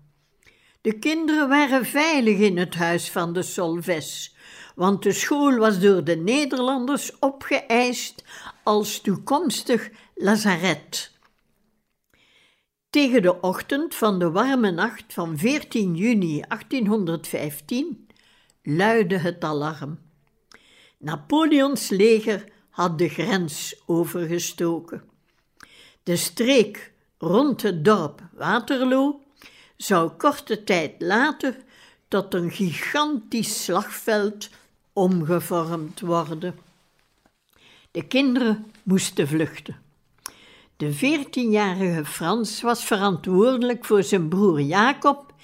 De 0.80 0.98
kinderen 0.98 1.48
waren 1.48 1.84
veilig 1.84 2.38
in 2.38 2.58
het 2.58 2.74
huis 2.74 3.10
van 3.10 3.32
de 3.32 3.42
Solves, 3.42 4.31
want 4.74 5.02
de 5.02 5.12
school 5.12 5.56
was 5.56 5.80
door 5.80 6.04
de 6.04 6.16
Nederlanders 6.16 7.18
opgeëist 7.18 8.24
als 8.62 9.00
toekomstig 9.00 9.90
lazaret. 10.14 11.10
Tegen 12.90 13.22
de 13.22 13.40
ochtend 13.40 13.94
van 13.94 14.18
de 14.18 14.30
warme 14.30 14.70
nacht 14.70 15.12
van 15.12 15.38
14 15.38 15.94
juni 15.94 16.40
1815 16.48 18.06
luidde 18.62 19.18
het 19.18 19.44
alarm. 19.44 19.98
Napoleons 20.98 21.88
leger 21.88 22.44
had 22.70 22.98
de 22.98 23.08
grens 23.08 23.82
overgestoken. 23.86 25.02
De 26.02 26.16
streek 26.16 26.92
rond 27.18 27.62
het 27.62 27.84
dorp 27.84 28.20
Waterloo 28.32 29.20
zou 29.76 30.10
korte 30.10 30.64
tijd 30.64 30.94
later 30.98 31.56
tot 32.08 32.34
een 32.34 32.50
gigantisch 32.50 33.64
slagveld 33.64 34.48
omgevormd 34.92 36.00
worden. 36.00 36.58
De 37.90 38.06
kinderen 38.06 38.72
moesten 38.82 39.28
vluchten. 39.28 39.76
De 40.76 40.92
veertienjarige 40.92 42.04
Frans 42.04 42.60
was 42.60 42.84
verantwoordelijk 42.84 43.84
voor 43.84 44.02
zijn 44.02 44.28
broer 44.28 44.60
Jacob 44.60 45.34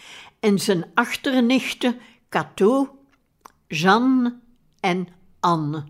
en 0.41 0.59
zijn 0.59 0.91
achternichten 0.95 1.99
Cato, 2.29 2.99
Jeanne 3.69 4.39
en 4.81 5.09
Anne. 5.41 5.85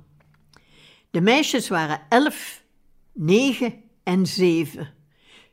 De 1.11 1.21
meisjes 1.21 1.69
waren 1.69 2.01
elf, 2.09 2.63
negen 3.13 3.75
en 4.03 4.27
zeven. 4.27 4.95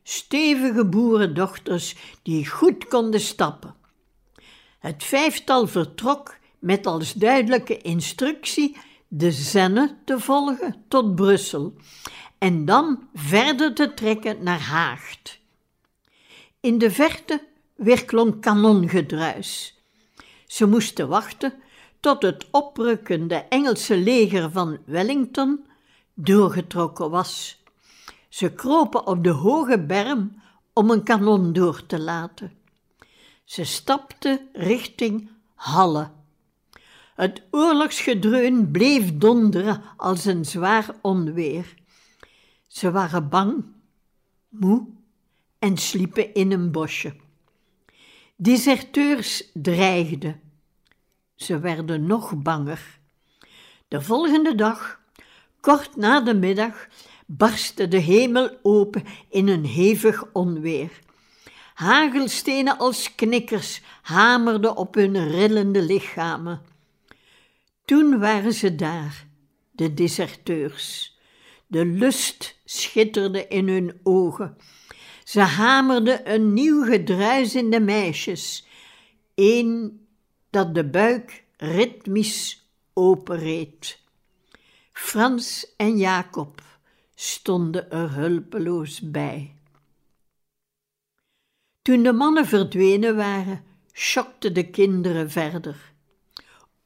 Stevige 0.04 0.86
boerendochters 0.86 1.96
die 2.22 2.48
goed 2.48 2.88
konden 2.88 3.22
stappen. 3.22 3.76
Het 4.80 5.04
vijftal 5.04 5.68
vertrok 5.68 6.38
met 6.66 6.86
als 6.86 7.14
duidelijke 7.14 7.78
instructie 7.78 8.78
de 9.08 9.32
Zenne 9.32 9.98
te 10.06 10.20
volgen 10.20 10.84
tot 10.88 11.16
Brussel 11.16 11.74
en 12.38 12.66
dan 12.66 13.08
verder 13.14 13.74
te 13.74 13.94
trekken 13.94 14.44
naar 14.44 14.60
Haagt. 14.60 15.40
In 16.60 16.78
de 16.78 16.92
verte 16.92 17.48
weerklonk 17.76 18.42
kanongedruis. 18.42 19.80
Ze 20.46 20.66
moesten 20.66 21.08
wachten 21.08 21.54
tot 22.00 22.22
het 22.22 22.48
oprukkende 22.52 23.36
Engelse 23.36 23.98
leger 23.98 24.52
van 24.52 24.78
Wellington 24.86 25.66
doorgetrokken 26.14 27.10
was. 27.10 27.64
Ze 28.30 28.54
kropen 28.54 29.08
op 29.08 29.24
de 29.24 29.30
hoge 29.30 29.80
berm 29.80 30.42
om 30.74 30.92
een 30.92 31.04
kanon 31.04 31.54
door 31.54 31.86
te 31.86 32.00
laten. 32.00 32.52
Ze 33.44 33.64
stapten 33.64 34.40
richting 34.54 35.30
Halle. 35.56 36.10
Het 37.16 37.42
oorlogsgedreun 37.52 38.72
bleef 38.72 39.18
donderen 39.18 39.82
als 39.98 40.26
een 40.26 40.46
zwaar 40.46 40.96
onweer. 41.02 41.74
Ze 42.68 42.92
waren 42.92 43.30
bang, 43.30 43.66
moe 44.50 44.88
en 45.60 45.78
sliepen 45.78 46.34
in 46.34 46.52
een 46.52 46.72
bosje. 46.72 47.16
Deserteurs 48.36 49.50
dreigden. 49.54 50.42
Ze 51.36 51.60
werden 51.60 52.06
nog 52.06 52.42
banger. 52.42 53.00
De 53.88 54.02
volgende 54.02 54.56
dag, 54.56 55.00
kort 55.60 55.96
na 55.96 56.22
de 56.22 56.34
middag, 56.34 56.88
barstte 57.26 57.88
de 57.88 57.98
hemel 57.98 58.58
open 58.62 59.04
in 59.30 59.48
een 59.48 59.66
hevig 59.66 60.24
onweer. 60.34 61.00
Hagelstenen 61.74 62.78
als 62.78 63.16
knikkers 63.16 63.82
hamerden 64.02 64.76
op 64.76 64.96
hun 64.96 65.30
rillende 65.30 65.82
lichamen. 65.82 66.74
Toen 67.86 68.20
waren 68.20 68.54
ze 68.54 68.76
daar, 68.76 69.28
de 69.72 69.94
deserteurs. 69.94 71.14
De 71.68 71.86
lust 71.86 72.60
schitterde 72.66 73.48
in 73.48 73.68
hun 73.68 74.00
ogen. 74.04 74.58
Ze 75.24 75.40
hamerden 75.40 76.34
een 76.34 76.54
nieuw 76.54 76.84
gedruis 76.84 77.56
in 77.56 77.70
de 77.70 77.80
meisjes, 77.80 78.68
een 79.36 80.00
dat 80.50 80.76
de 80.76 80.90
buik 80.90 81.44
ritmisch 81.58 82.70
openreed. 82.94 84.00
Frans 84.92 85.74
en 85.78 85.98
Jacob 85.98 86.62
stonden 87.16 87.92
er 87.92 88.14
hulpeloos 88.14 89.12
bij. 89.12 89.56
Toen 91.82 92.04
de 92.04 92.14
mannen 92.14 92.46
verdwenen 92.46 93.16
waren, 93.16 93.64
schokten 93.92 94.54
de 94.54 94.70
kinderen 94.70 95.32
verder. 95.32 95.94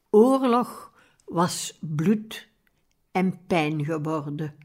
Oorlog 0.09 0.88
was 1.29 1.77
bloed 1.81 2.47
en 3.11 3.45
pijn 3.47 3.85
geworden. 3.85 4.57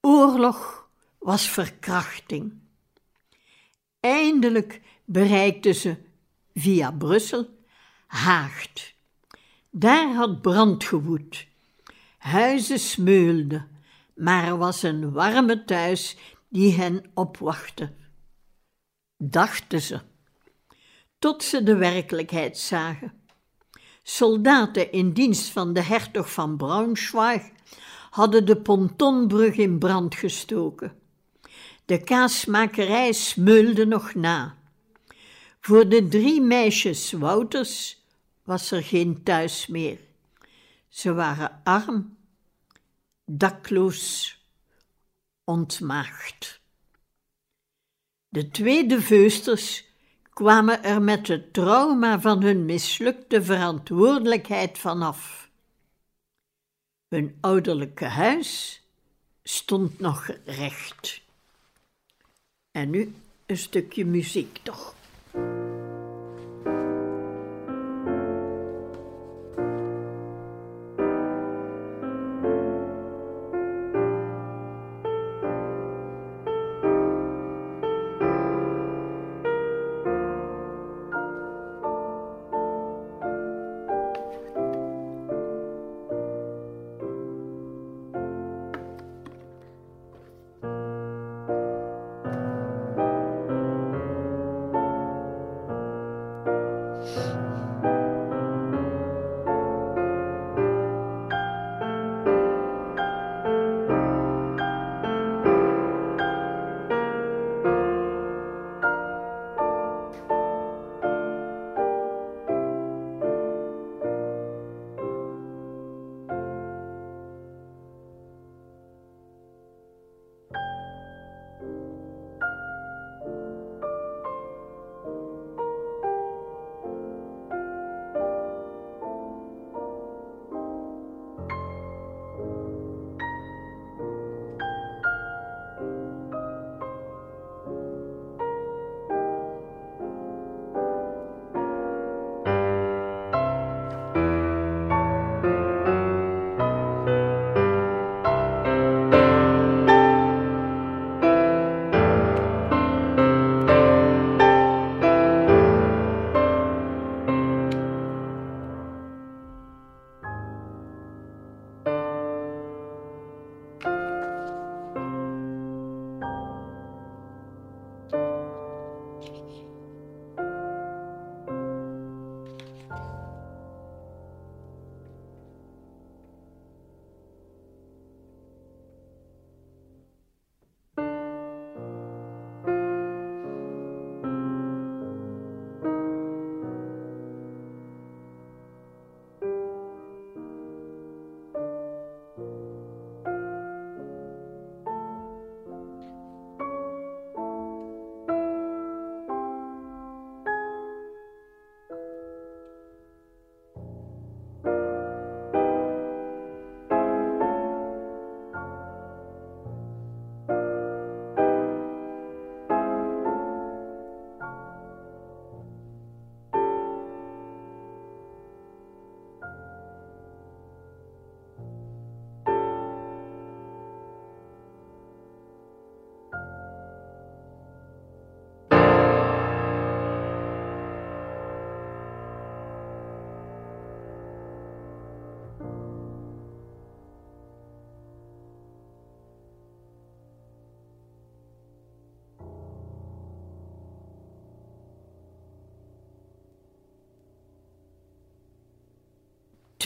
Oorlog 0.00 0.88
was 1.18 1.48
verkrachting. 1.48 2.52
Eindelijk 4.00 4.80
bereikten 5.04 5.74
ze 5.74 5.96
via 6.54 6.90
Brussel 6.90 7.48
Haagd. 8.06 8.94
Daar 9.70 10.14
had 10.14 10.42
brand 10.42 10.84
gewoed. 10.84 11.46
Huizen 12.18 12.78
smeulden, 12.78 13.68
maar 14.14 14.44
er 14.44 14.58
was 14.58 14.82
een 14.82 15.12
warme 15.12 15.64
thuis 15.64 16.16
die 16.48 16.72
hen 16.72 17.10
opwachtte. 17.14 17.92
Dachten 19.16 19.80
ze, 19.80 20.00
tot 21.18 21.42
ze 21.42 21.62
de 21.62 21.76
werkelijkheid 21.76 22.58
zagen. 22.58 23.25
Soldaten 24.08 24.92
in 24.92 25.12
dienst 25.12 25.50
van 25.50 25.72
de 25.72 25.82
hertog 25.82 26.32
van 26.32 26.56
Braunschweig 26.56 27.42
hadden 28.10 28.46
de 28.46 28.56
pontonbrug 28.56 29.56
in 29.56 29.78
brand 29.78 30.14
gestoken. 30.14 30.98
De 31.84 32.04
kaasmakerij 32.04 33.12
smeulde 33.12 33.86
nog 33.86 34.14
na. 34.14 34.56
Voor 35.60 35.88
de 35.88 36.08
drie 36.08 36.40
meisjes 36.40 37.12
Wouters 37.12 38.02
was 38.44 38.70
er 38.70 38.82
geen 38.82 39.22
thuis 39.22 39.66
meer. 39.66 39.98
Ze 40.88 41.14
waren 41.14 41.60
arm, 41.64 42.16
dakloos, 43.24 44.38
ontmaagd. 45.44 46.60
De 48.28 48.48
tweede 48.48 49.00
veusters 49.00 49.84
kwamen 50.36 50.82
er 50.82 51.02
met 51.02 51.28
het 51.28 51.52
trauma 51.52 52.20
van 52.20 52.42
hun 52.42 52.64
mislukte 52.64 53.42
verantwoordelijkheid 53.42 54.78
vanaf. 54.78 55.50
Hun 57.08 57.38
ouderlijke 57.40 58.04
huis 58.04 58.82
stond 59.42 59.98
nog 59.98 60.30
recht. 60.44 61.22
En 62.70 62.90
nu 62.90 63.14
een 63.46 63.56
stukje 63.56 64.04
muziek 64.04 64.58
toch. 64.62 64.94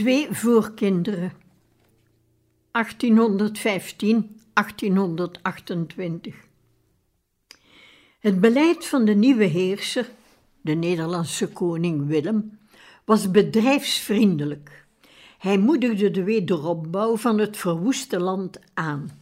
Twee 0.00 0.28
voorkinderen. 0.30 1.32
1815, 2.70 4.36
1828. 4.52 6.34
Het 8.20 8.40
beleid 8.40 8.86
van 8.86 9.04
de 9.04 9.14
nieuwe 9.14 9.44
heerser, 9.44 10.10
de 10.60 10.72
Nederlandse 10.72 11.48
koning 11.48 12.06
Willem, 12.06 12.58
was 13.04 13.30
bedrijfsvriendelijk. 13.30 14.86
Hij 15.38 15.58
moedigde 15.58 16.10
de 16.10 16.24
wederopbouw 16.24 17.16
van 17.16 17.38
het 17.38 17.56
verwoeste 17.56 18.20
land 18.20 18.58
aan. 18.74 19.20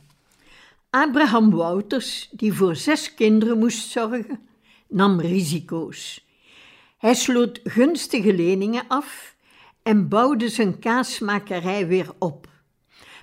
Abraham 0.91 1.51
Wouters, 1.51 2.29
die 2.33 2.53
voor 2.53 2.77
zes 2.77 3.15
kinderen 3.15 3.59
moest 3.59 3.89
zorgen, 3.89 4.41
nam 4.89 5.21
risico's. 5.21 6.27
Hij 6.99 7.15
sloot 7.15 7.61
gunstige 7.65 8.35
leningen 8.35 8.85
af 8.89 9.37
en 9.89 10.09
bouwde 10.09 10.49
zijn 10.49 10.79
kaasmakerij 10.79 11.87
weer 11.87 12.11
op. 12.19 12.49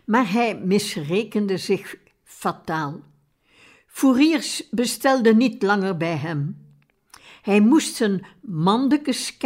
Maar 0.06 0.32
hij 0.32 0.58
misrekende 0.58 1.58
zich 1.58 1.96
fataal. 2.24 3.04
Fouriers 3.88 4.70
bestelden 4.70 5.38
niet 5.38 5.64
langer 5.64 5.98
bij 5.98 6.16
hem. 6.16 6.68
Hij 7.42 7.60
moest 7.60 7.96
zijn 7.96 8.26
mandekes 8.42 9.38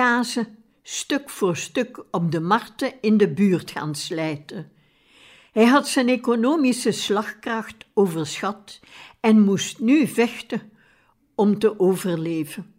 stuk 0.84 1.30
voor 1.30 1.58
stuk 1.58 2.04
op 2.12 2.32
de 2.32 2.40
markten 2.40 2.94
in 3.02 3.18
de 3.18 3.34
buurt 3.34 3.72
gaan 3.72 3.96
slijten. 3.96 4.72
Hij 5.52 5.66
had 5.66 5.88
zijn 5.88 6.10
economische 6.10 6.92
slagkracht 6.92 7.86
overschat 7.94 8.80
en 9.20 9.42
moest 9.42 9.80
nu 9.80 10.08
vechten 10.08 10.72
om 11.36 11.60
te 11.60 11.80
overleven. 11.80 12.74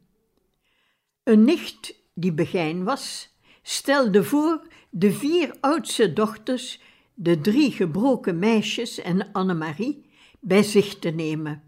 Een 1.23 1.45
nicht 1.45 1.95
die 2.15 2.33
begijn 2.33 2.85
was, 2.85 3.30
stelde 3.71 4.25
voor 4.25 4.67
de 4.91 5.13
vier 5.13 5.55
oudste 5.61 6.13
dochters, 6.13 6.81
de 7.15 7.41
drie 7.41 7.73
gebroken 7.73 8.39
meisjes 8.39 9.01
en 9.01 9.33
Annemarie, 9.33 10.05
bij 10.41 10.63
zich 10.63 10.99
te 10.99 11.11
nemen. 11.11 11.63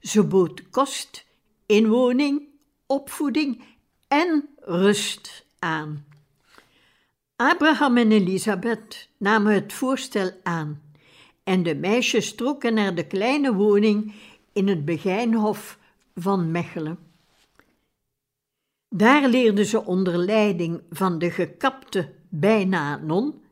Ze 0.00 0.24
bood 0.24 0.70
kost, 0.70 1.26
inwoning, 1.66 2.42
opvoeding 2.86 3.62
en 4.08 4.48
rust 4.60 5.44
aan. 5.58 6.06
Abraham 7.36 7.96
en 7.96 8.12
Elisabeth 8.12 9.08
namen 9.16 9.54
het 9.54 9.72
voorstel 9.72 10.30
aan 10.42 10.82
en 11.44 11.62
de 11.62 11.74
meisjes 11.74 12.34
trokken 12.34 12.74
naar 12.74 12.94
de 12.94 13.06
kleine 13.06 13.54
woning 13.54 14.14
in 14.52 14.68
het 14.68 14.84
Begijnhof 14.84 15.78
van 16.14 16.50
Mechelen. 16.50 17.07
Daar 18.90 19.28
leerden 19.28 19.66
ze 19.66 19.84
onder 19.84 20.16
leiding 20.18 20.82
van 20.90 21.18
de 21.18 21.30
gekapte 21.30 22.12
bijna 22.28 22.96
non 22.96 23.42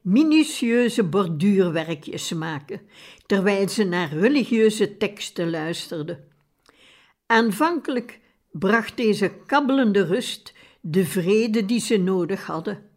minutieuze 0.00 1.04
borduurwerkjes 1.04 2.32
maken, 2.32 2.80
terwijl 3.26 3.68
ze 3.68 3.84
naar 3.84 4.12
religieuze 4.12 4.96
teksten 4.96 5.50
luisterden. 5.50 6.24
Aanvankelijk 7.26 8.20
bracht 8.50 8.96
deze 8.96 9.32
kabbelende 9.46 10.04
rust 10.04 10.54
de 10.80 11.04
vrede 11.04 11.64
die 11.64 11.80
ze 11.80 11.96
nodig 11.96 12.46
hadden, 12.46 12.90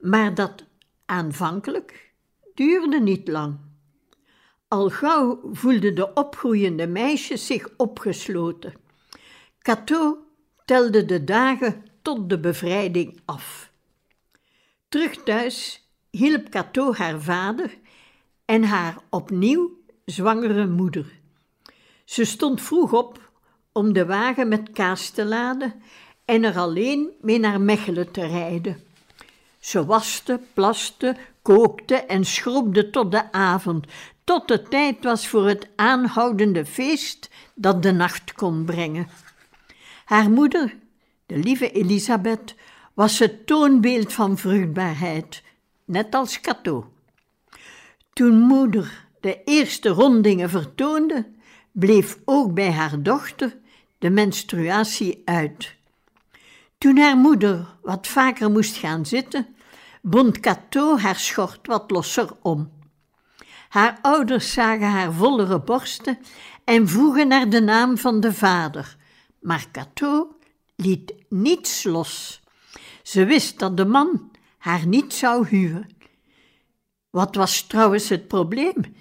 maar 0.00 0.34
dat 0.34 0.64
aanvankelijk 1.06 2.12
duurde 2.54 3.00
niet 3.00 3.28
lang. 3.28 3.58
Al 4.68 4.90
gauw 4.90 5.40
voelden 5.52 5.94
de 5.94 6.14
opgroeiende 6.14 6.86
meisjes 6.86 7.46
zich 7.46 7.68
opgesloten. 7.76 8.74
Cato 9.58 10.25
telde 10.66 11.04
de 11.04 11.24
dagen 11.24 11.84
tot 12.02 12.28
de 12.28 12.38
bevrijding 12.38 13.20
af. 13.24 13.70
Terug 14.88 15.22
thuis 15.22 15.86
hielp 16.10 16.48
Cato 16.48 16.94
haar 16.94 17.20
vader 17.20 17.78
en 18.44 18.62
haar 18.64 18.98
opnieuw 19.10 19.70
zwangere 20.04 20.66
moeder. 20.66 21.06
Ze 22.04 22.24
stond 22.24 22.62
vroeg 22.62 22.92
op 22.92 23.30
om 23.72 23.92
de 23.92 24.06
wagen 24.06 24.48
met 24.48 24.70
kaas 24.72 25.10
te 25.10 25.24
laden 25.24 25.74
en 26.24 26.44
er 26.44 26.56
alleen 26.56 27.10
mee 27.20 27.38
naar 27.38 27.60
Mechelen 27.60 28.10
te 28.10 28.26
rijden. 28.26 28.80
Ze 29.58 29.84
waste, 29.84 30.40
plaste, 30.54 31.16
kookte 31.42 31.94
en 31.94 32.24
schrobde 32.24 32.90
tot 32.90 33.10
de 33.10 33.32
avond, 33.32 33.86
tot 34.24 34.48
het 34.48 34.70
tijd 34.70 35.04
was 35.04 35.28
voor 35.28 35.48
het 35.48 35.68
aanhoudende 35.76 36.66
feest 36.66 37.30
dat 37.54 37.82
de 37.82 37.92
nacht 37.92 38.32
kon 38.32 38.64
brengen. 38.64 39.08
Haar 40.06 40.30
moeder, 40.30 40.76
de 41.26 41.36
lieve 41.36 41.70
Elisabeth, 41.70 42.54
was 42.94 43.18
het 43.18 43.46
toonbeeld 43.46 44.12
van 44.12 44.38
vruchtbaarheid, 44.38 45.42
net 45.84 46.14
als 46.14 46.40
Cato. 46.40 46.92
Toen 48.12 48.40
moeder 48.40 49.06
de 49.20 49.42
eerste 49.44 49.88
rondingen 49.88 50.50
vertoonde, 50.50 51.26
bleef 51.72 52.18
ook 52.24 52.54
bij 52.54 52.72
haar 52.72 53.02
dochter 53.02 53.56
de 53.98 54.10
menstruatie 54.10 55.22
uit. 55.24 55.74
Toen 56.78 56.98
haar 56.98 57.16
moeder 57.16 57.66
wat 57.82 58.06
vaker 58.06 58.50
moest 58.50 58.76
gaan 58.76 59.06
zitten, 59.06 59.46
bond 60.02 60.40
Cato 60.40 60.98
haar 60.98 61.18
schort 61.18 61.66
wat 61.66 61.90
losser 61.90 62.30
om. 62.42 62.72
Haar 63.68 63.98
ouders 64.02 64.52
zagen 64.52 64.90
haar 64.90 65.12
vollere 65.12 65.60
borsten 65.60 66.18
en 66.64 66.88
vroegen 66.88 67.28
naar 67.28 67.48
de 67.48 67.60
naam 67.60 67.98
van 67.98 68.20
de 68.20 68.34
vader, 68.34 68.95
maar 69.46 69.66
Cato 69.72 70.36
liet 70.76 71.14
niets 71.28 71.84
los. 71.84 72.42
Ze 73.02 73.24
wist 73.24 73.58
dat 73.58 73.76
de 73.76 73.84
man 73.84 74.30
haar 74.58 74.86
niet 74.86 75.14
zou 75.14 75.46
huwen. 75.46 75.88
Wat 77.10 77.34
was 77.34 77.62
trouwens 77.62 78.08
het 78.08 78.28
probleem? 78.28 78.96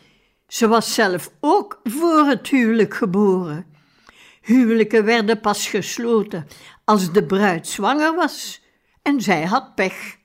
Ze 0.48 0.68
was 0.68 0.94
zelf 0.94 1.32
ook 1.40 1.80
voor 1.84 2.26
het 2.26 2.48
huwelijk 2.48 2.94
geboren. 2.94 3.66
Huwelijken 4.42 5.06
werden 5.06 5.40
pas 5.40 5.68
gesloten 5.68 6.48
als 6.84 7.12
de 7.12 7.26
bruid 7.26 7.68
zwanger 7.68 8.16
was 8.16 8.62
en 9.02 9.22
zij 9.22 9.46
had 9.46 9.76
pech. 9.76 10.18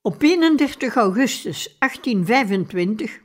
Op 0.00 0.22
31 0.22 0.94
augustus 0.94 1.76
1825 1.78 3.20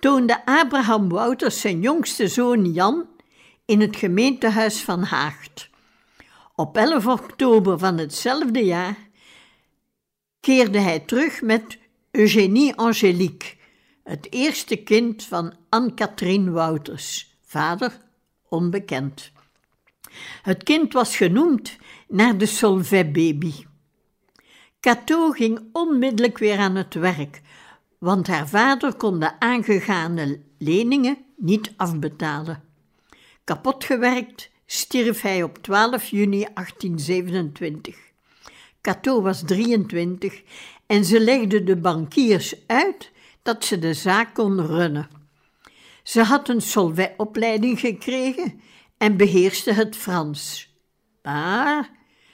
toonde 0.00 0.44
Abraham 0.44 1.08
Wouters 1.08 1.60
zijn 1.60 1.80
jongste 1.80 2.28
zoon 2.28 2.72
Jan 2.72 3.16
in 3.68 3.80
het 3.80 3.96
gemeentehuis 3.96 4.82
van 4.82 5.02
Haagt. 5.02 5.70
Op 6.54 6.76
11 6.76 7.06
oktober 7.06 7.78
van 7.78 7.98
hetzelfde 7.98 8.64
jaar 8.64 8.96
keerde 10.40 10.78
hij 10.78 11.00
terug 11.00 11.42
met 11.42 11.78
Eugénie 12.10 12.74
Angélique, 12.74 13.54
het 14.04 14.32
eerste 14.32 14.76
kind 14.76 15.24
van 15.24 15.54
Anne-Catherine 15.68 16.50
Wouters, 16.50 17.36
vader 17.42 18.00
onbekend. 18.48 19.32
Het 20.42 20.62
kind 20.62 20.92
was 20.92 21.16
genoemd 21.16 21.76
naar 22.08 22.38
de 22.38 22.46
Solvay-baby. 22.46 23.52
Cato 24.80 25.30
ging 25.30 25.60
onmiddellijk 25.72 26.38
weer 26.38 26.58
aan 26.58 26.74
het 26.74 26.94
werk, 26.94 27.40
want 27.98 28.26
haar 28.26 28.48
vader 28.48 28.94
kon 28.94 29.20
de 29.20 29.40
aangegane 29.40 30.40
leningen 30.58 31.18
niet 31.36 31.72
afbetalen. 31.76 32.67
Kapot 33.48 33.84
gewerkt 33.84 34.50
stierf 34.66 35.20
hij 35.20 35.42
op 35.42 35.58
12 35.58 36.04
juni 36.04 36.46
1827. 36.54 37.96
Cato 38.80 39.22
was 39.22 39.42
23 39.46 40.42
en 40.86 41.04
ze 41.04 41.20
legde 41.20 41.64
de 41.64 41.76
bankiers 41.76 42.54
uit 42.66 43.10
dat 43.42 43.64
ze 43.64 43.78
de 43.78 43.94
zaak 43.94 44.34
kon 44.34 44.66
runnen. 44.66 45.08
Ze 46.02 46.22
had 46.22 46.48
een 46.48 46.60
solvay-opleiding 46.60 47.80
gekregen 47.80 48.60
en 48.98 49.16
beheerste 49.16 49.72
het 49.72 49.96
Frans. 49.96 50.72
Maar 51.22 51.90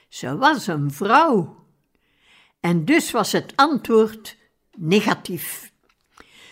ze 0.08 0.36
was 0.36 0.66
een 0.66 0.90
vrouw. 0.90 1.66
En 2.60 2.84
dus 2.84 3.10
was 3.10 3.32
het 3.32 3.52
antwoord 3.56 4.36
negatief. 4.76 5.72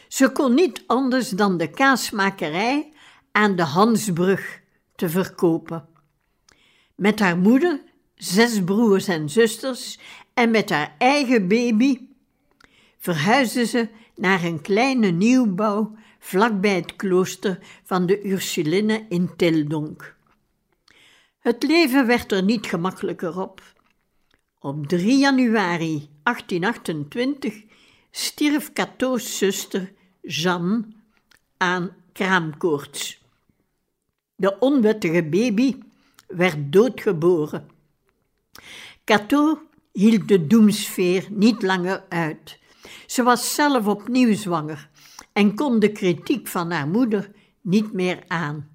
Ze 0.08 0.32
kon 0.32 0.54
niet 0.54 0.82
anders 0.86 1.28
dan 1.28 1.56
de 1.56 1.70
kaasmakerij 1.70 2.91
aan 3.32 3.56
de 3.56 3.62
Hansbrug 3.62 4.60
te 4.94 5.08
verkopen. 5.08 5.88
Met 6.94 7.18
haar 7.18 7.38
moeder, 7.38 7.82
zes 8.14 8.64
broers 8.64 9.08
en 9.08 9.30
zusters 9.30 9.98
en 10.34 10.50
met 10.50 10.70
haar 10.70 10.94
eigen 10.98 11.48
baby 11.48 12.00
verhuisde 12.98 13.66
ze 13.66 13.88
naar 14.16 14.42
een 14.44 14.60
kleine 14.60 15.10
nieuwbouw 15.10 15.96
vlakbij 16.18 16.74
het 16.74 16.96
klooster 16.96 17.58
van 17.84 18.06
de 18.06 18.28
Ursulinnen 18.28 19.06
in 19.08 19.36
Tildonk. 19.36 20.16
Het 21.38 21.62
leven 21.62 22.06
werd 22.06 22.32
er 22.32 22.42
niet 22.42 22.66
gemakkelijker 22.66 23.40
op. 23.40 23.62
Op 24.58 24.86
3 24.86 25.18
januari 25.18 26.08
1828 26.22 27.62
stierf 28.10 28.72
Cato's 28.72 29.38
zuster 29.38 29.92
Jeanne 30.20 30.84
aan 31.56 31.96
kraamkoorts. 32.12 33.21
De 34.42 34.58
onwettige 34.58 35.22
baby 35.22 35.76
werd 36.26 36.72
doodgeboren. 36.72 37.68
Cato 39.04 39.62
hield 39.92 40.28
de 40.28 40.46
doemsfeer 40.46 41.26
niet 41.30 41.62
langer 41.62 42.04
uit. 42.08 42.58
Ze 43.06 43.22
was 43.22 43.54
zelf 43.54 43.86
opnieuw 43.86 44.34
zwanger 44.34 44.90
en 45.32 45.54
kon 45.54 45.78
de 45.78 45.92
kritiek 45.92 46.48
van 46.48 46.70
haar 46.70 46.88
moeder 46.88 47.30
niet 47.60 47.92
meer 47.92 48.24
aan. 48.26 48.68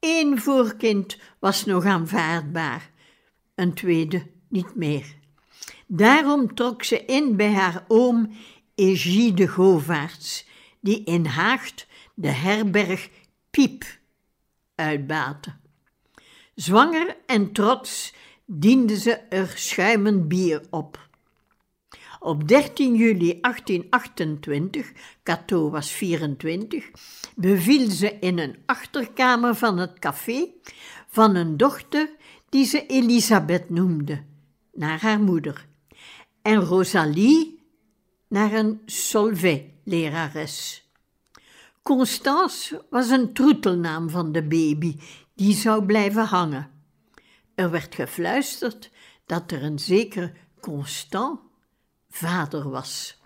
Eén 0.00 0.40
voorkind 0.40 1.18
was 1.38 1.64
nog 1.64 1.84
aanvaardbaar, 1.84 2.90
een 3.54 3.74
tweede 3.74 4.26
niet 4.48 4.74
meer. 4.74 5.14
Daarom 5.86 6.54
trok 6.54 6.82
ze 6.82 7.04
in 7.04 7.36
bij 7.36 7.52
haar 7.52 7.84
oom 7.88 8.32
Egide 8.74 9.48
Govaerts, 9.48 10.46
die 10.80 11.04
in 11.04 11.26
Haagt 11.26 11.86
de 12.14 12.30
herberg 12.30 13.10
Piep 13.50 14.02
uitbaatte. 14.74 15.54
Zwanger 16.54 17.16
en 17.26 17.52
trots 17.52 18.14
diende 18.44 18.98
ze 18.98 19.12
er 19.12 19.52
schuimend 19.54 20.28
bier 20.28 20.62
op. 20.70 21.08
Op 22.20 22.48
13 22.48 22.94
juli 22.94 23.38
1828, 23.40 24.92
Cato 25.22 25.70
was 25.70 25.90
24, 25.90 26.90
beviel 27.34 27.90
ze 27.90 28.16
in 28.20 28.38
een 28.38 28.56
achterkamer 28.66 29.54
van 29.54 29.78
het 29.78 29.98
café 29.98 30.46
van 31.06 31.34
een 31.34 31.56
dochter 31.56 32.10
die 32.48 32.64
ze 32.64 32.86
Elisabeth 32.86 33.70
noemde, 33.70 34.24
naar 34.72 35.00
haar 35.00 35.20
moeder, 35.20 35.66
en 36.42 36.60
Rosalie 36.60 37.62
naar 38.28 38.52
een 38.52 38.80
Solvay-lerares. 38.86 40.83
Constance 41.84 42.84
was 42.90 43.10
een 43.10 43.32
troetelnaam 43.32 44.10
van 44.10 44.32
de 44.32 44.42
baby, 44.42 44.96
die 45.34 45.54
zou 45.54 45.84
blijven 45.84 46.24
hangen. 46.24 46.70
Er 47.54 47.70
werd 47.70 47.94
gefluisterd 47.94 48.90
dat 49.26 49.50
er 49.50 49.62
een 49.62 49.78
zeker 49.78 50.32
Constant 50.60 51.40
vader 52.10 52.70
was. 52.70 53.20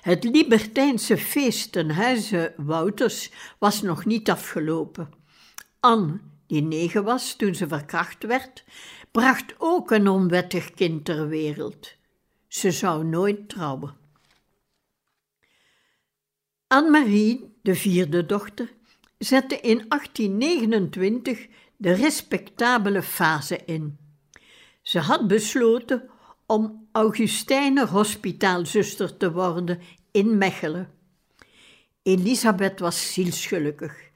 Het 0.00 0.24
Libertijnse 0.24 1.18
feest 1.18 1.72
ten 1.72 1.90
huize 1.90 2.54
Wouters 2.56 3.30
was 3.58 3.82
nog 3.82 4.04
niet 4.04 4.30
afgelopen. 4.30 5.10
Anne, 5.80 6.20
die 6.46 6.62
negen 6.62 7.04
was 7.04 7.36
toen 7.36 7.54
ze 7.54 7.68
verkracht 7.68 8.24
werd, 8.24 8.64
bracht 9.10 9.54
ook 9.58 9.90
een 9.90 10.08
onwettig 10.08 10.70
kind 10.70 11.04
ter 11.04 11.28
wereld. 11.28 11.94
Ze 12.48 12.70
zou 12.70 13.04
nooit 13.04 13.48
trouwen. 13.48 14.03
Anne-Marie, 16.74 17.52
de 17.62 17.74
vierde 17.74 18.26
dochter, 18.26 18.72
zette 19.18 19.60
in 19.60 19.84
1829 19.88 21.46
de 21.76 21.92
respectabele 21.92 23.02
fase 23.02 23.60
in. 23.64 23.98
Ze 24.82 24.98
had 24.98 25.26
besloten 25.26 26.10
om 26.46 26.88
Augustijner 26.92 27.88
hospitaalzuster 27.88 29.16
te 29.16 29.32
worden 29.32 29.80
in 30.10 30.38
Mechelen. 30.38 30.90
Elisabeth 32.02 32.80
was 32.80 33.12
zielsgelukkig. 33.12 34.10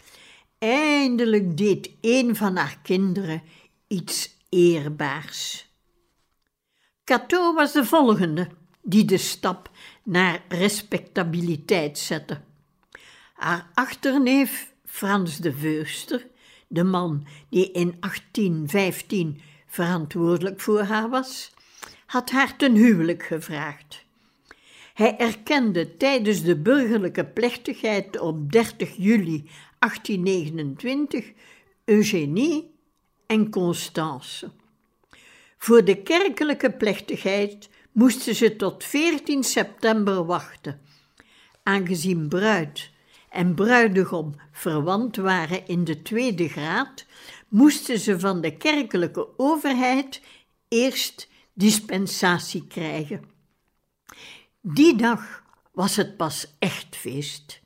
Eindelijk 0.59 1.57
deed 1.57 1.90
een 2.01 2.37
van 2.37 2.57
haar 2.57 2.79
kinderen 2.83 3.42
iets 3.87 4.37
eerbaars. 4.49 5.71
Cato 7.05 7.55
was 7.55 7.73
de 7.73 7.85
volgende 7.85 8.49
die 8.83 9.05
de 9.05 9.18
stap 9.18 9.71
naar 10.03 10.44
respectabiliteit 10.49 11.99
zette. 11.99 12.47
Haar 13.38 13.70
achterneef 13.74 14.72
Frans 14.85 15.37
de 15.37 15.53
Veuster, 15.53 16.27
de 16.68 16.85
man 16.85 17.27
die 17.51 17.70
in 17.72 17.96
1815 18.01 19.40
verantwoordelijk 19.66 20.61
voor 20.61 20.81
haar 20.81 21.09
was, 21.09 21.53
had 22.07 22.31
haar 22.31 22.57
ten 22.57 22.74
huwelijk 22.74 23.22
gevraagd. 23.22 24.05
Hij 24.94 25.16
erkende 25.16 25.96
tijdens 25.96 26.42
de 26.42 26.57
burgerlijke 26.57 27.24
plechtigheid 27.24 28.20
op 28.20 28.53
30 28.53 28.96
juli 28.96 29.51
1829 29.79 31.33
Eugenie 31.85 32.74
en 33.27 33.51
Constance. 33.51 34.51
Voor 35.59 35.85
de 35.85 36.03
kerkelijke 36.03 36.70
plechtigheid 36.72 37.68
moesten 37.92 38.35
ze 38.35 38.57
tot 38.57 38.85
14 38.85 39.44
september 39.44 40.24
wachten. 40.24 40.81
Aangezien 41.62 42.29
bruid 42.29 42.96
en 43.30 43.54
bruidegom 43.54 44.34
verwant 44.52 45.16
waren 45.16 45.66
in 45.66 45.84
de 45.84 46.02
tweede 46.02 46.48
graad, 46.48 47.06
moesten 47.48 47.98
ze 47.98 48.20
van 48.20 48.40
de 48.40 48.56
kerkelijke 48.56 49.38
overheid 49.38 50.20
eerst 50.68 51.28
dispensatie 51.52 52.66
krijgen. 52.66 53.24
Die 54.60 54.96
dag 54.96 55.42
was 55.72 55.96
het 55.96 56.16
pas 56.16 56.54
echt 56.58 56.96
feest. 56.96 57.60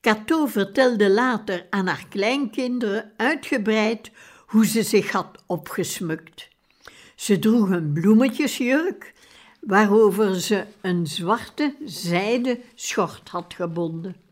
Cato 0.00 0.46
vertelde 0.46 1.10
later 1.10 1.66
aan 1.70 1.86
haar 1.86 2.06
kleinkinderen 2.08 3.12
uitgebreid 3.16 4.10
hoe 4.46 4.66
ze 4.66 4.82
zich 4.82 5.10
had 5.10 5.42
opgesmukt. 5.46 6.48
Ze 7.14 7.38
droeg 7.38 7.70
een 7.70 7.92
bloemetjesjurk 7.92 9.14
waarover 9.60 10.40
ze 10.40 10.64
een 10.80 11.06
zwarte 11.06 11.76
zijde 11.84 12.60
schort 12.74 13.28
had 13.28 13.54
gebonden. 13.54 14.27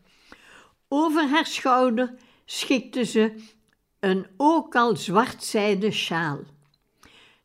Over 0.88 1.28
haar 1.28 1.46
schouder 1.46 2.14
schikte 2.44 3.04
ze 3.04 3.34
een 4.00 4.26
ook 4.36 4.74
al 4.74 4.96
zwartzijde 4.96 5.90
sjaal. 5.90 6.38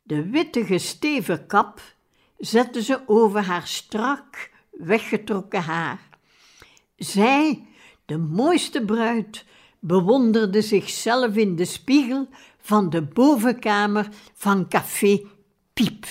De 0.02 0.30
witte 0.30 0.64
gesteven 0.64 1.46
kap 1.46 1.80
zette 2.38 2.82
ze 2.82 3.00
over 3.06 3.40
haar 3.40 3.66
strak 3.66 4.50
weggetrokken 4.70 5.62
haar. 5.62 6.08
Zij, 6.96 7.66
de 8.04 8.18
mooiste 8.18 8.84
bruid, 8.84 9.44
bewonderde 9.78 10.62
zichzelf 10.62 11.36
in 11.36 11.56
de 11.56 11.64
spiegel 11.64 12.28
van 12.58 12.90
de 12.90 13.02
bovenkamer 13.02 14.08
van 14.34 14.68
café 14.68 15.20
Piep. 15.72 16.06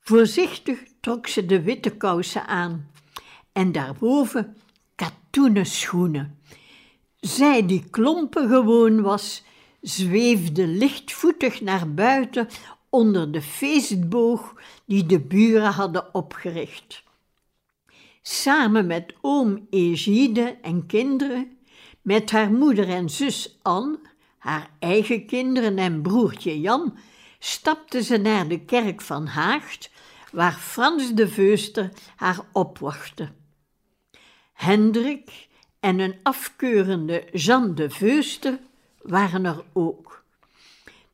Voorzichtig 0.00 0.82
trok 1.00 1.26
ze 1.26 1.46
de 1.46 1.62
witte 1.62 1.96
kousen 1.96 2.46
aan 2.46 2.90
en 3.52 3.72
daarboven 3.72 4.56
katoenen 5.32 5.66
schoenen. 5.66 6.38
Zij 7.20 7.66
die 7.66 7.84
klompen 7.90 8.48
gewoon 8.48 9.02
was, 9.02 9.42
zweefde 9.80 10.66
lichtvoetig 10.66 11.60
naar 11.60 11.94
buiten 11.94 12.48
onder 12.90 13.32
de 13.32 13.42
feestboog 13.42 14.54
die 14.86 15.06
de 15.06 15.20
buren 15.20 15.72
hadden 15.72 16.14
opgericht. 16.14 17.02
Samen 18.22 18.86
met 18.86 19.14
oom 19.20 19.66
Egide 19.70 20.58
en 20.62 20.86
kinderen, 20.86 21.58
met 22.02 22.30
haar 22.30 22.52
moeder 22.52 22.88
en 22.88 23.08
zus 23.10 23.58
Anne, 23.62 23.98
haar 24.38 24.70
eigen 24.78 25.26
kinderen 25.26 25.78
en 25.78 26.02
broertje 26.02 26.60
Jan, 26.60 26.96
stapte 27.38 28.02
ze 28.02 28.16
naar 28.16 28.48
de 28.48 28.60
kerk 28.60 29.00
van 29.00 29.26
Haagd, 29.26 29.90
waar 30.32 30.54
Frans 30.54 31.12
de 31.12 31.28
Veuster 31.28 31.92
haar 32.16 32.40
opwachtte. 32.52 33.40
Hendrik 34.62 35.48
en 35.80 35.98
een 35.98 36.14
afkeurende 36.22 37.24
Jean 37.32 37.74
de 37.74 37.90
Veuster 37.90 38.58
waren 39.00 39.44
er 39.44 39.64
ook. 39.72 40.24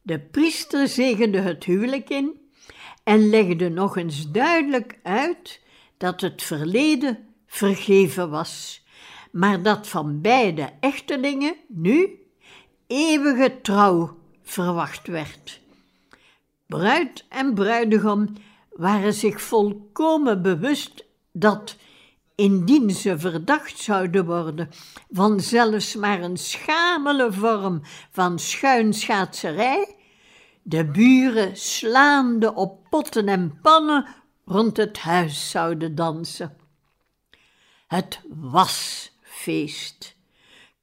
De 0.03 0.19
priester 0.19 0.89
zegende 0.89 1.39
het 1.39 1.65
huwelijk 1.65 2.09
in 2.09 2.51
en 3.05 3.31
legde 3.31 3.69
nog 3.69 3.97
eens 3.97 4.31
duidelijk 4.31 4.99
uit 5.03 5.61
dat 5.97 6.21
het 6.21 6.43
verleden 6.43 7.19
vergeven 7.47 8.31
was, 8.31 8.85
maar 9.31 9.63
dat 9.63 9.89
van 9.89 10.21
beide 10.21 10.71
echtelingen 10.81 11.55
nu 11.69 12.19
eeuwige 12.87 13.61
trouw 13.63 14.19
verwacht 14.43 15.07
werd. 15.07 15.61
Bruid 16.67 17.25
en 17.29 17.55
bruidegom 17.55 18.33
waren 18.71 19.15
zich 19.15 19.41
volkomen 19.41 20.43
bewust 20.43 21.05
dat 21.33 21.77
indien 22.39 22.91
ze 22.91 23.19
verdacht 23.19 23.79
zouden 23.79 24.27
worden 24.27 24.69
van 25.11 25.41
zelfs 25.41 25.95
maar 25.95 26.23
een 26.23 26.37
schamele 26.37 27.33
vorm 27.33 27.81
van 28.11 28.39
schuinschaatserij, 28.39 29.97
de 30.63 30.85
buren 30.85 31.57
slaande 31.57 32.55
op 32.55 32.87
potten 32.91 33.29
en 33.29 33.59
pannen 33.63 34.07
rond 34.45 34.77
het 34.77 34.99
huis 34.99 35.51
zouden 35.51 35.95
dansen. 35.95 36.57
Het 37.87 38.21
was 38.29 39.11
feest. 39.23 40.17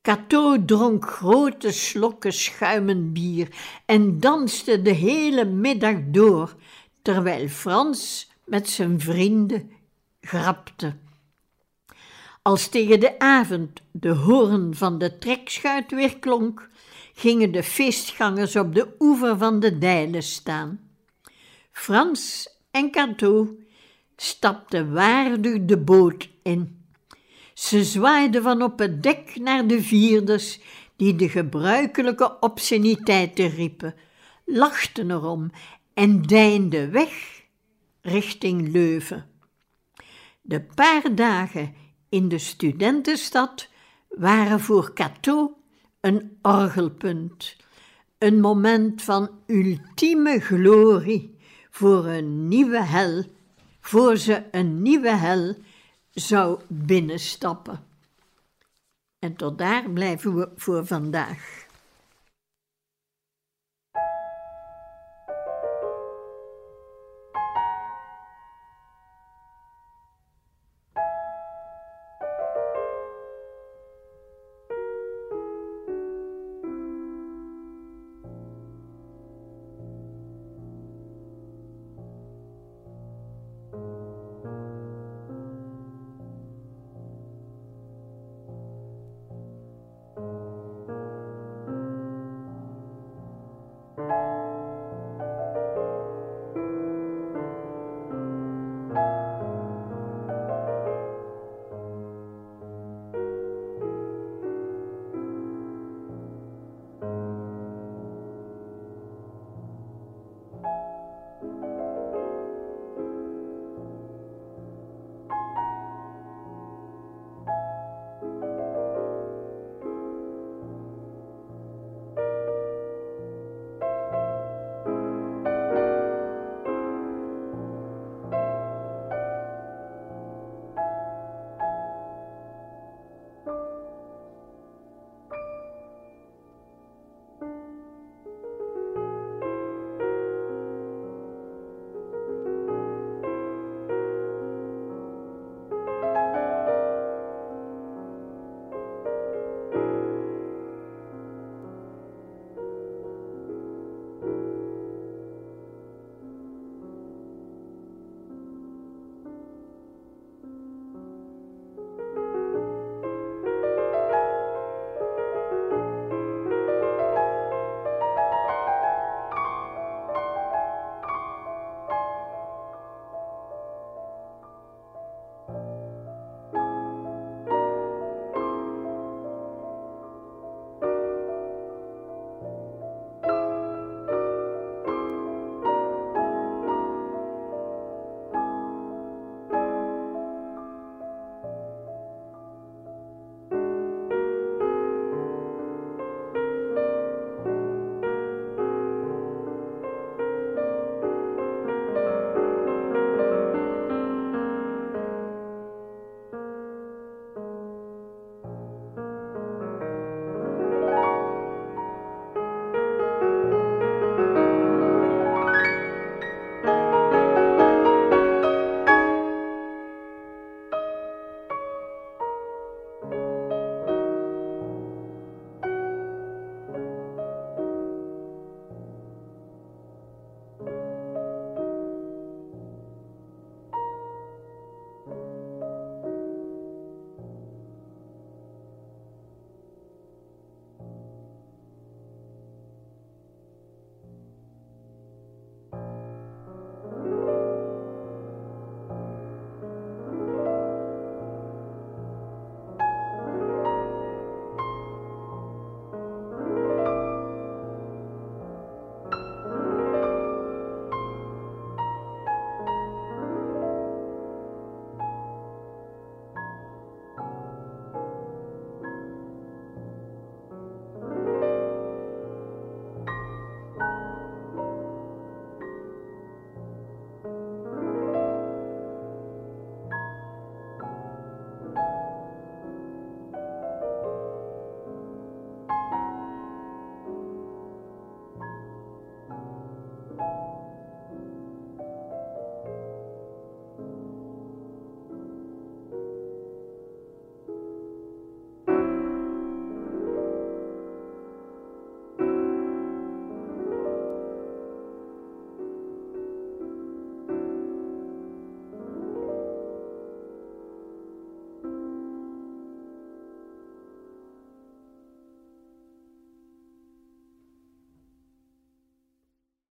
Cato 0.01 0.65
dronk 0.65 1.05
grote 1.05 1.71
slokken 1.71 2.33
schuimend 2.33 3.13
bier 3.13 3.47
en 3.85 4.19
danste 4.19 4.81
de 4.81 4.93
hele 4.93 5.45
middag 5.45 5.95
door, 6.05 6.55
terwijl 7.01 7.47
Frans 7.47 8.31
met 8.45 8.69
zijn 8.69 8.99
vrienden 8.99 9.71
grapte. 10.21 11.03
Als 12.45 12.67
tegen 12.67 12.99
de 12.99 13.19
avond 13.19 13.81
de 13.91 14.09
hoorn 14.09 14.75
van 14.75 14.97
de 14.97 15.17
trekschuit 15.17 15.91
weer 15.91 16.19
klonk, 16.19 16.69
gingen 17.13 17.51
de 17.51 17.63
feestgangers 17.63 18.55
op 18.55 18.75
de 18.75 18.95
oever 18.99 19.37
van 19.37 19.59
de 19.59 19.77
Dijlen 19.77 20.23
staan. 20.23 20.79
Frans 21.71 22.49
en 22.71 22.91
Cato 22.91 23.55
stapten 24.15 24.93
waardig 24.93 25.65
de 25.65 25.77
boot 25.77 26.29
in. 26.43 26.85
Ze 27.53 27.83
zwaaiden 27.83 28.43
van 28.43 28.61
op 28.61 28.79
het 28.79 29.03
dek 29.03 29.35
naar 29.35 29.67
de 29.67 29.81
vierders, 29.81 30.59
die 30.95 31.15
de 31.15 31.29
gebruikelijke 31.29 32.39
obsceniteiten 32.39 33.49
riepen, 33.49 33.95
lachten 34.45 35.11
erom 35.11 35.51
en 35.93 36.21
deinden 36.21 36.91
weg 36.91 37.43
richting 38.01 38.71
Leuven. 38.71 39.29
De 40.41 40.61
paar 40.61 41.15
dagen 41.15 41.83
in 42.15 42.29
de 42.29 42.37
studentenstad 42.37 43.67
waren 44.09 44.59
voor 44.59 44.93
Cato 44.93 45.57
een 45.99 46.37
orgelpunt, 46.41 47.55
een 48.17 48.39
moment 48.39 49.01
van 49.01 49.29
ultieme 49.47 50.39
glorie 50.39 51.37
voor 51.69 52.05
een 52.05 52.47
nieuwe 52.47 52.83
hel, 52.83 53.23
voor 53.79 54.17
ze 54.17 54.43
een 54.51 54.81
nieuwe 54.81 55.15
hel 55.15 55.55
zou 56.11 56.59
binnenstappen. 56.67 57.83
En 59.19 59.35
tot 59.35 59.57
daar 59.57 59.89
blijven 59.89 60.35
we 60.35 60.49
voor 60.55 60.85
vandaag. 60.85 61.64